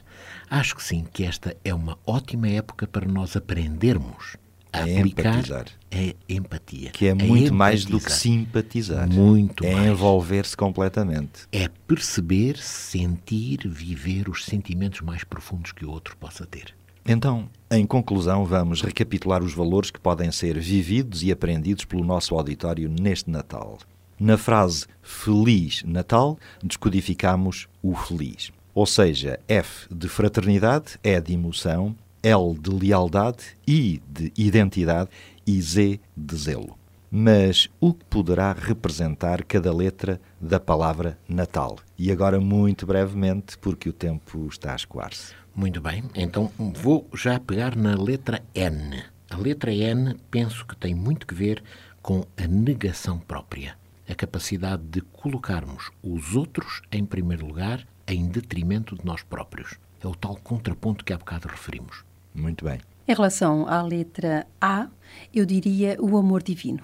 Acho 0.49 0.75
que 0.75 0.84
sim, 0.84 1.06
que 1.13 1.23
esta 1.23 1.56
é 1.63 1.73
uma 1.73 1.97
ótima 2.06 2.49
época 2.49 2.86
para 2.86 3.08
nós 3.08 3.38
aprendermos 3.38 4.36
a 4.71 4.84
aplicar 4.84 5.34
empatizar. 5.34 5.65
a 5.91 6.34
empatia. 6.34 6.89
Que 6.91 7.08
é 7.08 7.12
A 7.12 7.15
muito 7.15 7.53
mais 7.53 7.86
do 7.86 7.99
que 7.99 8.12
simpatizar. 8.12 9.10
Muito 9.10 9.65
é 9.65 9.73
mais. 9.73 9.88
envolver-se 9.88 10.55
completamente. 10.55 11.47
É 11.51 11.67
perceber, 11.88 12.58
sentir, 12.58 13.67
viver 13.67 14.29
os 14.29 14.45
sentimentos 14.45 15.01
mais 15.01 15.23
profundos 15.23 15.71
que 15.71 15.86
o 15.86 15.91
outro 15.91 16.15
possa 16.17 16.45
ter. 16.45 16.75
Então, 17.05 17.49
em 17.71 17.86
conclusão, 17.88 18.45
vamos 18.45 18.82
recapitular 18.82 19.41
os 19.43 19.53
valores 19.53 19.89
que 19.89 19.99
podem 19.99 20.32
ser 20.32 20.60
vividos 20.60 21.23
e 21.23 21.32
aprendidos 21.32 21.86
pelo 21.86 22.03
nosso 22.03 22.36
auditório 22.36 22.88
neste 22.88 23.29
Natal. 23.32 23.79
Na 24.19 24.38
frase 24.38 24.86
Feliz 25.01 25.82
Natal, 25.84 26.38
descodificamos 26.62 27.67
o 27.82 27.95
feliz. 27.95 28.51
Ou 28.75 28.86
seja, 28.86 29.39
F 29.47 29.88
de 29.93 30.08
fraternidade, 30.08 30.99
E 31.03 31.19
de 31.19 31.34
emoção, 31.34 31.95
L 32.21 32.58
de 32.60 32.69
lealdade, 32.69 33.43
I 33.67 34.01
de 34.08 34.32
identidade 34.38 35.10
e 35.45 35.62
Z 35.62 35.99
de 36.15 36.36
zelo. 36.36 36.77
Mas 37.12 37.67
o 37.79 37.93
que 37.93 38.05
poderá 38.05 38.53
representar 38.53 39.43
cada 39.43 39.73
letra 39.73 40.21
da 40.39 40.60
palavra 40.60 41.17
Natal? 41.27 41.77
E 41.97 42.12
agora, 42.12 42.39
muito 42.39 42.86
brevemente, 42.86 43.58
porque 43.58 43.89
o 43.89 43.93
tempo 43.93 44.47
está 44.47 44.73
a 44.73 44.75
escoar-se. 44.75 45.34
Muito 45.55 45.82
bem, 45.82 46.03
então 46.13 46.51
vou 46.58 47.10
já 47.13 47.39
pegar 47.39 47.75
na 47.75 47.95
letra 47.95 48.43
N. 48.53 49.03
A 49.29 49.38
letra 49.38 49.73
N 49.73 50.15
penso 50.29 50.65
que 50.65 50.75
tem 50.75 50.93
muito 50.93 51.25
que 51.25 51.34
ver 51.34 51.63
com 52.01 52.23
a 52.38 52.47
negação 52.47 53.17
própria, 53.17 53.75
a 54.08 54.13
capacidade 54.13 54.84
de 54.84 55.01
colocarmos 55.01 55.91
os 56.03 56.36
outros 56.36 56.82
em 56.91 57.03
primeiro 57.03 57.45
lugar 57.45 57.86
em 58.08 58.27
detrimento 58.27 58.95
de 58.95 59.05
nós 59.05 59.23
próprios. 59.23 59.75
É 60.01 60.08
o 60.08 60.15
tal 60.15 60.36
contraponto 60.36 61.03
que 61.03 61.12
há 61.12 61.17
bocado 61.17 61.47
referimos. 61.47 62.05
Muito 62.33 62.65
bem. 62.65 62.79
Em 63.07 63.13
relação 63.13 63.67
à 63.67 63.81
letra 63.81 64.45
A, 64.61 64.87
eu 65.33 65.45
diria 65.45 65.97
o 65.99 66.17
amor 66.17 66.43
divino. 66.43 66.83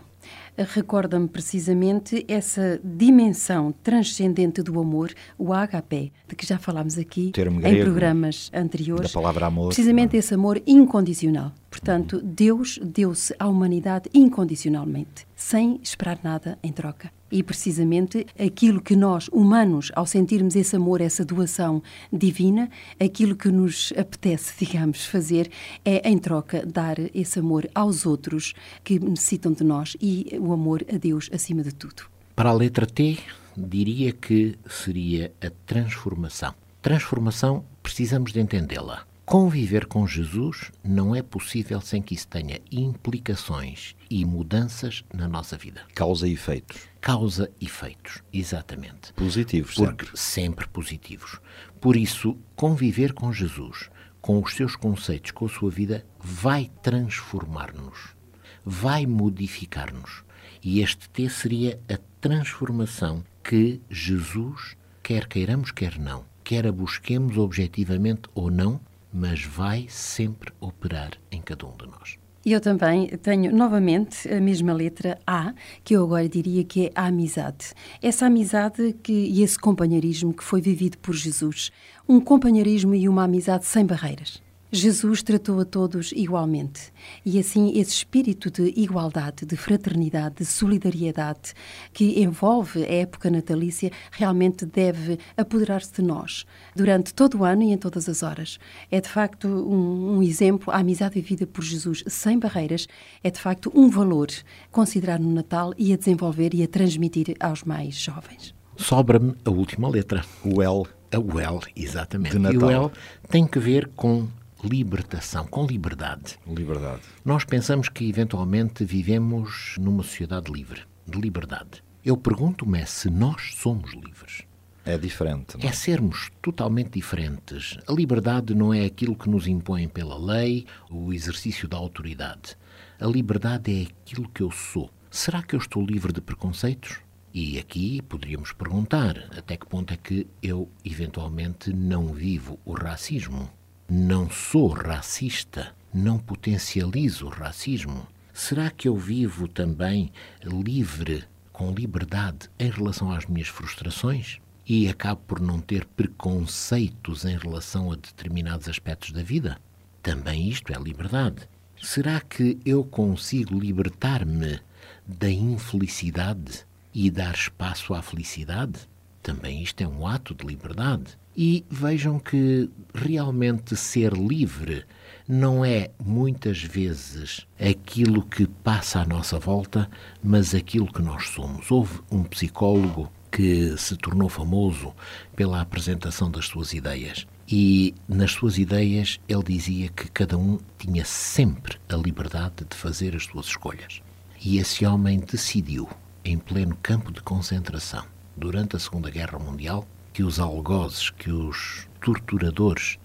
Recorda-me 0.57 1.27
precisamente 1.27 2.25
essa 2.27 2.79
dimensão 2.83 3.73
transcendente 3.83 4.61
do 4.61 4.79
amor, 4.79 5.13
o 5.37 5.53
agape, 5.53 6.11
de 6.27 6.35
que 6.35 6.45
já 6.45 6.57
falámos 6.57 6.97
aqui 6.97 7.31
em 7.63 7.83
programas 7.83 8.49
anteriores. 8.53 9.11
da 9.11 9.19
palavra 9.19 9.47
amor, 9.47 9.67
Precisamente 9.67 10.15
é? 10.15 10.19
esse 10.19 10.33
amor 10.33 10.61
incondicional. 10.65 11.51
Portanto, 11.69 12.21
Deus 12.23 12.79
deu-se 12.81 13.35
à 13.37 13.49
humanidade 13.49 14.09
incondicionalmente, 14.13 15.27
sem 15.35 15.77
esperar 15.83 16.17
nada 16.23 16.57
em 16.63 16.71
troca. 16.71 17.11
E 17.29 17.43
precisamente 17.43 18.25
aquilo 18.39 18.79
que 18.79 18.95
nós, 18.95 19.27
humanos, 19.27 19.91
ao 19.93 20.05
sentirmos 20.05 20.55
esse 20.55 20.73
amor, 20.77 21.01
essa 21.01 21.25
doação 21.25 21.83
divina, 22.13 22.69
aquilo 22.97 23.35
que 23.35 23.49
nos 23.49 23.91
apetece, 23.97 24.53
digamos, 24.63 25.05
fazer 25.05 25.51
é, 25.83 26.07
em 26.09 26.17
troca, 26.17 26.65
dar 26.65 26.95
esse 27.13 27.39
amor 27.39 27.67
aos 27.75 28.05
outros 28.05 28.53
que 28.81 28.97
necessitam 28.97 29.51
de 29.51 29.65
nós 29.65 29.97
e 29.99 30.37
o 30.45 30.53
amor 30.53 30.85
a 30.93 30.97
Deus 30.97 31.29
acima 31.33 31.63
de 31.63 31.73
tudo. 31.73 32.03
Para 32.35 32.49
a 32.49 32.53
letra 32.53 32.85
T, 32.85 33.17
diria 33.57 34.11
que 34.11 34.57
seria 34.69 35.33
a 35.41 35.49
transformação. 35.65 36.53
Transformação, 36.81 37.65
precisamos 37.81 38.31
de 38.31 38.39
entendê-la. 38.39 39.05
Conviver 39.25 39.87
com 39.87 40.05
Jesus 40.05 40.71
não 40.83 41.15
é 41.15 41.21
possível 41.23 41.81
sem 41.81 41.99
que 41.99 42.13
isso 42.13 42.27
tenha 42.27 42.59
implicações 42.71 43.95
e 44.07 44.23
mudanças 44.23 45.03
na 45.11 45.27
nossa 45.27 45.57
vida. 45.57 45.81
Causa 45.95 46.27
e 46.27 46.33
efeitos. 46.33 46.77
Causa 47.01 47.49
e 47.59 47.65
efeitos, 47.65 48.21
exatamente. 48.31 49.11
Positivos, 49.13 49.73
Porque 49.73 50.05
sempre. 50.05 50.17
sempre 50.17 50.67
positivos. 50.67 51.39
Por 51.81 51.95
isso, 51.95 52.37
conviver 52.55 53.13
com 53.13 53.33
Jesus, 53.33 53.89
com 54.21 54.43
os 54.43 54.53
seus 54.53 54.75
conceitos, 54.75 55.31
com 55.31 55.45
a 55.45 55.49
sua 55.49 55.71
vida, 55.71 56.05
vai 56.19 56.69
transformar-nos, 56.83 58.15
vai 58.63 59.07
modificar-nos. 59.07 60.24
E 60.65 60.81
este 60.81 61.07
T 61.11 61.29
seria 61.29 61.79
a 61.87 61.95
transformação 62.19 63.23
que 63.43 63.79
Jesus, 63.87 64.75
quer 65.03 65.27
queiramos, 65.27 65.69
quer 65.69 65.99
não, 65.99 66.25
quer 66.43 66.65
a 66.65 66.71
busquemos 66.71 67.37
objetivamente 67.37 68.23
ou 68.33 68.49
não, 68.49 68.79
mas 69.13 69.43
vai 69.43 69.85
sempre 69.87 70.51
operar 70.59 71.11
em 71.31 71.39
cada 71.39 71.67
um 71.67 71.77
de 71.77 71.85
nós. 71.85 72.17
Eu 72.43 72.59
também 72.59 73.09
tenho 73.09 73.55
novamente 73.55 74.27
a 74.27 74.41
mesma 74.41 74.73
letra 74.73 75.19
A, 75.25 75.53
que 75.83 75.95
eu 75.95 76.03
agora 76.03 76.27
diria 76.27 76.63
que 76.63 76.87
é 76.87 76.91
a 76.95 77.05
amizade. 77.05 77.67
Essa 78.01 78.25
amizade 78.25 78.95
que, 79.03 79.13
e 79.13 79.43
esse 79.43 79.59
companheirismo 79.59 80.33
que 80.33 80.43
foi 80.43 80.61
vivido 80.61 80.97
por 80.97 81.13
Jesus. 81.13 81.71
Um 82.09 82.19
companheirismo 82.19 82.95
e 82.95 83.07
uma 83.07 83.25
amizade 83.25 83.65
sem 83.65 83.85
barreiras. 83.85 84.41
Jesus 84.75 85.23
tratou 85.23 85.59
a 85.59 85.65
todos 85.65 86.11
igualmente. 86.11 86.93
E 87.25 87.39
assim, 87.39 87.77
esse 87.79 87.91
espírito 87.91 88.51
de 88.51 88.73
igualdade, 88.79 89.45
de 89.45 89.55
fraternidade, 89.55 90.35
de 90.35 90.45
solidariedade 90.45 91.53
que 91.93 92.21
envolve 92.21 92.83
a 92.83 92.91
época 92.91 93.29
natalícia 93.29 93.91
realmente 94.11 94.65
deve 94.65 95.17
apoderar-se 95.37 95.93
de 95.93 96.01
nós 96.01 96.45
durante 96.75 97.13
todo 97.13 97.39
o 97.39 97.45
ano 97.45 97.63
e 97.63 97.71
em 97.71 97.77
todas 97.77 98.09
as 98.09 98.21
horas. 98.21 98.59
É 98.91 98.99
de 98.99 99.09
facto 99.09 99.47
um, 99.47 100.17
um 100.17 100.23
exemplo, 100.23 100.73
a 100.73 100.77
amizade 100.77 101.15
vivida 101.15 101.47
por 101.47 101.63
Jesus 101.63 102.03
sem 102.07 102.37
barreiras 102.37 102.87
é 103.23 103.31
de 103.31 103.39
facto 103.39 103.71
um 103.73 103.89
valor 103.89 104.27
considerar 104.71 105.19
no 105.19 105.31
Natal 105.31 105.73
e 105.77 105.93
a 105.93 105.97
desenvolver 105.97 106.53
e 106.53 106.63
a 106.63 106.67
transmitir 106.67 107.35
aos 107.39 107.63
mais 107.63 107.95
jovens. 107.95 108.53
Sobra-me 108.77 109.33
a 109.45 109.49
última 109.49 109.87
letra. 109.87 110.23
O 110.43 110.61
L 110.61 110.83
A 111.11 111.19
well, 111.19 111.61
exatamente. 111.75 112.37
De 112.37 112.37
E 112.37 112.39
o 112.39 112.41
Natal. 112.41 112.67
well 112.67 112.91
tem 113.29 113.47
que 113.47 113.57
ver 113.57 113.89
com 113.95 114.27
libertação, 114.65 115.45
com 115.45 115.65
liberdade. 115.65 116.37
Liberdade. 116.47 117.01
Nós 117.23 117.45
pensamos 117.45 117.87
que 117.89 118.09
eventualmente 118.09 118.83
vivemos 118.83 119.75
numa 119.79 120.03
sociedade 120.03 120.51
livre, 120.51 120.81
de 121.05 121.19
liberdade. 121.19 121.83
Eu 122.03 122.17
pergunto-me 122.17 122.79
é 122.79 122.85
se 122.85 123.09
nós 123.09 123.53
somos 123.55 123.93
livres. 123.93 124.43
É 124.83 124.97
diferente. 124.97 125.57
não 125.57 125.65
é? 125.65 125.67
É 125.67 125.71
sermos 125.71 126.31
totalmente 126.41 126.91
diferentes. 126.91 127.77
A 127.87 127.91
liberdade 127.91 128.53
não 128.53 128.73
é 128.73 128.85
aquilo 128.85 129.15
que 129.15 129.29
nos 129.29 129.47
impõe 129.47 129.87
pela 129.87 130.17
lei, 130.17 130.65
o 130.89 131.11
exercício 131.11 131.67
da 131.67 131.77
autoridade. 131.77 132.55
A 132.99 133.07
liberdade 133.07 133.81
é 133.81 133.87
aquilo 133.87 134.29
que 134.29 134.41
eu 134.41 134.51
sou. 134.51 134.91
Será 135.09 135.41
que 135.41 135.55
eu 135.55 135.59
estou 135.59 135.83
livre 135.83 136.13
de 136.13 136.21
preconceitos? 136.21 136.99
E 137.33 137.57
aqui 137.57 138.01
poderíamos 138.03 138.53
perguntar 138.53 139.17
até 139.37 139.57
que 139.57 139.65
ponto 139.65 139.93
é 139.93 139.97
que 139.97 140.25
eu 140.41 140.69
eventualmente 140.85 141.73
não 141.73 142.13
vivo 142.13 142.59
o 142.63 142.71
racismo. 142.71 143.49
Não 143.87 144.27
sou 144.31 144.69
racista, 144.69 145.75
não 145.93 146.17
potencializo 146.17 147.27
o 147.27 147.29
racismo. 147.29 148.07
Será 148.33 148.71
que 148.71 148.87
eu 148.87 148.97
vivo 148.97 149.47
também 149.47 150.11
livre, 150.43 151.23
com 151.53 151.71
liberdade 151.71 152.49
em 152.57 152.71
relação 152.71 153.11
às 153.11 153.27
minhas 153.27 153.47
frustrações? 153.47 154.39
E 154.67 154.87
acabo 154.89 155.21
por 155.27 155.39
não 155.39 155.61
ter 155.61 155.85
preconceitos 155.85 157.25
em 157.25 157.37
relação 157.37 157.91
a 157.91 157.95
determinados 157.95 158.67
aspectos 158.67 159.11
da 159.11 159.21
vida? 159.21 159.59
Também 160.01 160.49
isto 160.49 160.73
é 160.73 160.79
liberdade. 160.81 161.47
Será 161.79 162.19
que 162.19 162.57
eu 162.65 162.83
consigo 162.83 163.59
libertar-me 163.59 164.59
da 165.05 165.29
infelicidade 165.29 166.65
e 166.91 167.11
dar 167.11 167.35
espaço 167.35 167.93
à 167.93 168.01
felicidade? 168.01 168.79
Também 169.25 169.63
isto 169.63 169.81
é 169.81 169.87
um 169.87 170.05
ato 170.05 170.35
de 170.35 170.45
liberdade. 170.45 171.17
E 171.35 171.65
vejam 171.67 172.19
que 172.19 172.69
realmente 172.93 173.75
ser 173.75 174.13
livre 174.13 174.85
não 175.27 175.65
é 175.65 175.89
muitas 175.99 176.61
vezes 176.61 177.47
aquilo 177.59 178.21
que 178.21 178.45
passa 178.45 178.99
à 178.99 179.05
nossa 179.05 179.39
volta, 179.39 179.89
mas 180.23 180.53
aquilo 180.53 180.93
que 180.93 181.01
nós 181.01 181.29
somos. 181.29 181.71
Houve 181.71 182.01
um 182.11 182.23
psicólogo 182.23 183.11
que 183.31 183.75
se 183.79 183.97
tornou 183.97 184.29
famoso 184.29 184.93
pela 185.35 185.59
apresentação 185.59 186.29
das 186.29 186.45
suas 186.45 186.71
ideias. 186.73 187.25
E 187.47 187.95
nas 188.07 188.31
suas 188.31 188.59
ideias 188.59 189.19
ele 189.27 189.43
dizia 189.43 189.89
que 189.89 190.07
cada 190.11 190.37
um 190.37 190.59
tinha 190.77 191.03
sempre 191.03 191.79
a 191.89 191.95
liberdade 191.95 192.63
de 192.69 192.77
fazer 192.77 193.15
as 193.15 193.23
suas 193.23 193.47
escolhas. 193.47 194.03
E 194.39 194.59
esse 194.59 194.85
homem 194.85 195.19
decidiu, 195.19 195.89
em 196.23 196.37
pleno 196.37 196.77
campo 196.83 197.11
de 197.11 197.23
concentração, 197.23 198.05
durante 198.35 198.75
a 198.75 198.79
Segunda 198.79 199.09
Guerra 199.09 199.39
Mundial, 199.39 199.87
que 200.13 200.23
os 200.23 200.39
algozes, 200.39 201.09
que 201.09 201.29
os 201.31 201.87
torturadores 202.01 202.97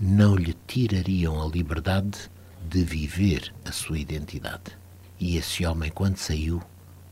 não 0.00 0.34
lhe 0.34 0.54
tirariam 0.66 1.42
a 1.42 1.46
liberdade 1.46 2.30
de 2.68 2.84
viver 2.84 3.52
a 3.64 3.72
sua 3.72 3.98
identidade. 3.98 4.76
E 5.18 5.36
esse 5.36 5.64
homem, 5.64 5.90
quando 5.90 6.16
saiu, 6.16 6.62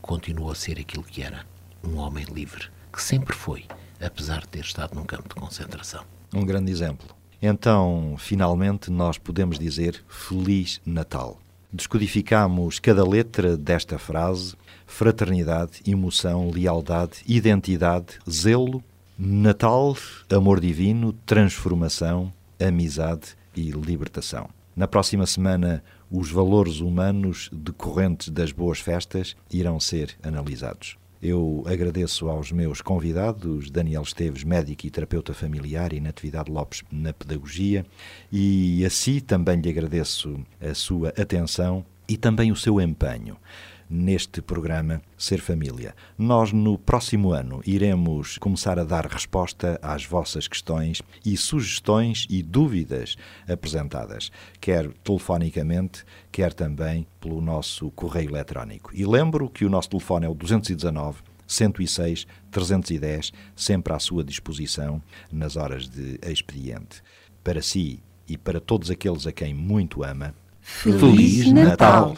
continuou 0.01 0.51
a 0.51 0.55
ser 0.55 0.79
aquilo 0.79 1.03
que 1.03 1.21
era, 1.21 1.45
um 1.83 1.97
homem 1.97 2.25
livre, 2.25 2.69
que 2.91 3.01
sempre 3.01 3.35
foi, 3.35 3.65
apesar 3.99 4.41
de 4.41 4.47
ter 4.49 4.61
estado 4.61 4.95
num 4.95 5.05
campo 5.05 5.29
de 5.29 5.35
concentração. 5.35 6.03
Um 6.33 6.45
grande 6.45 6.71
exemplo. 6.71 7.07
Então, 7.41 8.15
finalmente, 8.17 8.89
nós 8.89 9.17
podemos 9.17 9.59
dizer 9.59 10.03
Feliz 10.07 10.81
Natal. 10.85 11.39
Descodificamos 11.71 12.79
cada 12.79 13.07
letra 13.07 13.57
desta 13.57 13.97
frase: 13.97 14.55
fraternidade, 14.85 15.81
emoção, 15.85 16.49
lealdade, 16.49 17.23
identidade, 17.27 18.19
zelo, 18.29 18.83
Natal, 19.19 19.97
amor 20.29 20.59
divino, 20.59 21.11
transformação, 21.25 22.31
amizade 22.59 23.35
e 23.55 23.71
libertação. 23.71 24.47
Na 24.75 24.87
próxima 24.87 25.25
semana, 25.25 25.83
os 26.11 26.29
valores 26.29 26.81
humanos 26.81 27.49
decorrentes 27.51 28.29
das 28.29 28.51
boas 28.51 28.79
festas 28.79 29.35
irão 29.51 29.79
ser 29.79 30.15
analisados. 30.21 30.97
Eu 31.27 31.61
agradeço 31.67 32.29
aos 32.29 32.53
meus 32.53 32.81
convidados, 32.81 33.69
Daniel 33.69 34.01
Esteves, 34.01 34.45
médico 34.45 34.87
e 34.87 34.89
terapeuta 34.89 35.33
familiar, 35.33 35.91
e 35.91 35.99
Natividade 35.99 36.49
Lopes, 36.49 36.83
na 36.89 37.11
pedagogia, 37.11 37.85
e 38.31 38.85
a 38.85 38.89
si 38.89 39.19
também 39.19 39.59
lhe 39.59 39.69
agradeço 39.69 40.39
a 40.61 40.73
sua 40.73 41.09
atenção 41.09 41.85
e 42.07 42.15
também 42.15 42.49
o 42.49 42.55
seu 42.55 42.79
empenho 42.79 43.35
neste 43.89 44.41
programa 44.41 45.01
Ser 45.17 45.39
Família. 45.39 45.95
Nós, 46.17 46.51
no 46.51 46.77
próximo 46.77 47.31
ano, 47.31 47.61
iremos 47.65 48.37
começar 48.37 48.77
a 48.77 48.83
dar 48.83 49.05
resposta 49.05 49.79
às 49.81 50.05
vossas 50.05 50.47
questões 50.47 51.01
e 51.25 51.37
sugestões 51.37 52.25
e 52.29 52.43
dúvidas 52.43 53.15
apresentadas, 53.47 54.31
quer 54.59 54.91
telefonicamente, 55.03 56.03
quer 56.31 56.53
também 56.53 57.07
pelo 57.19 57.41
nosso 57.41 57.89
correio 57.91 58.31
eletrónico. 58.31 58.91
E 58.93 59.05
lembro 59.05 59.49
que 59.49 59.65
o 59.65 59.69
nosso 59.69 59.89
telefone 59.89 60.25
é 60.25 60.29
o 60.29 60.35
219 60.35 61.21
106 61.47 62.27
310, 62.51 63.31
sempre 63.55 63.93
à 63.93 63.99
sua 63.99 64.23
disposição 64.23 65.01
nas 65.31 65.55
horas 65.55 65.87
de 65.87 66.19
expediente. 66.21 67.01
Para 67.43 67.61
si 67.61 68.03
e 68.27 68.37
para 68.37 68.59
todos 68.59 68.91
aqueles 68.91 69.25
a 69.25 69.31
quem 69.31 69.53
muito 69.53 70.03
ama, 70.03 70.35
Feliz 70.61 71.49
Natal! 71.53 72.17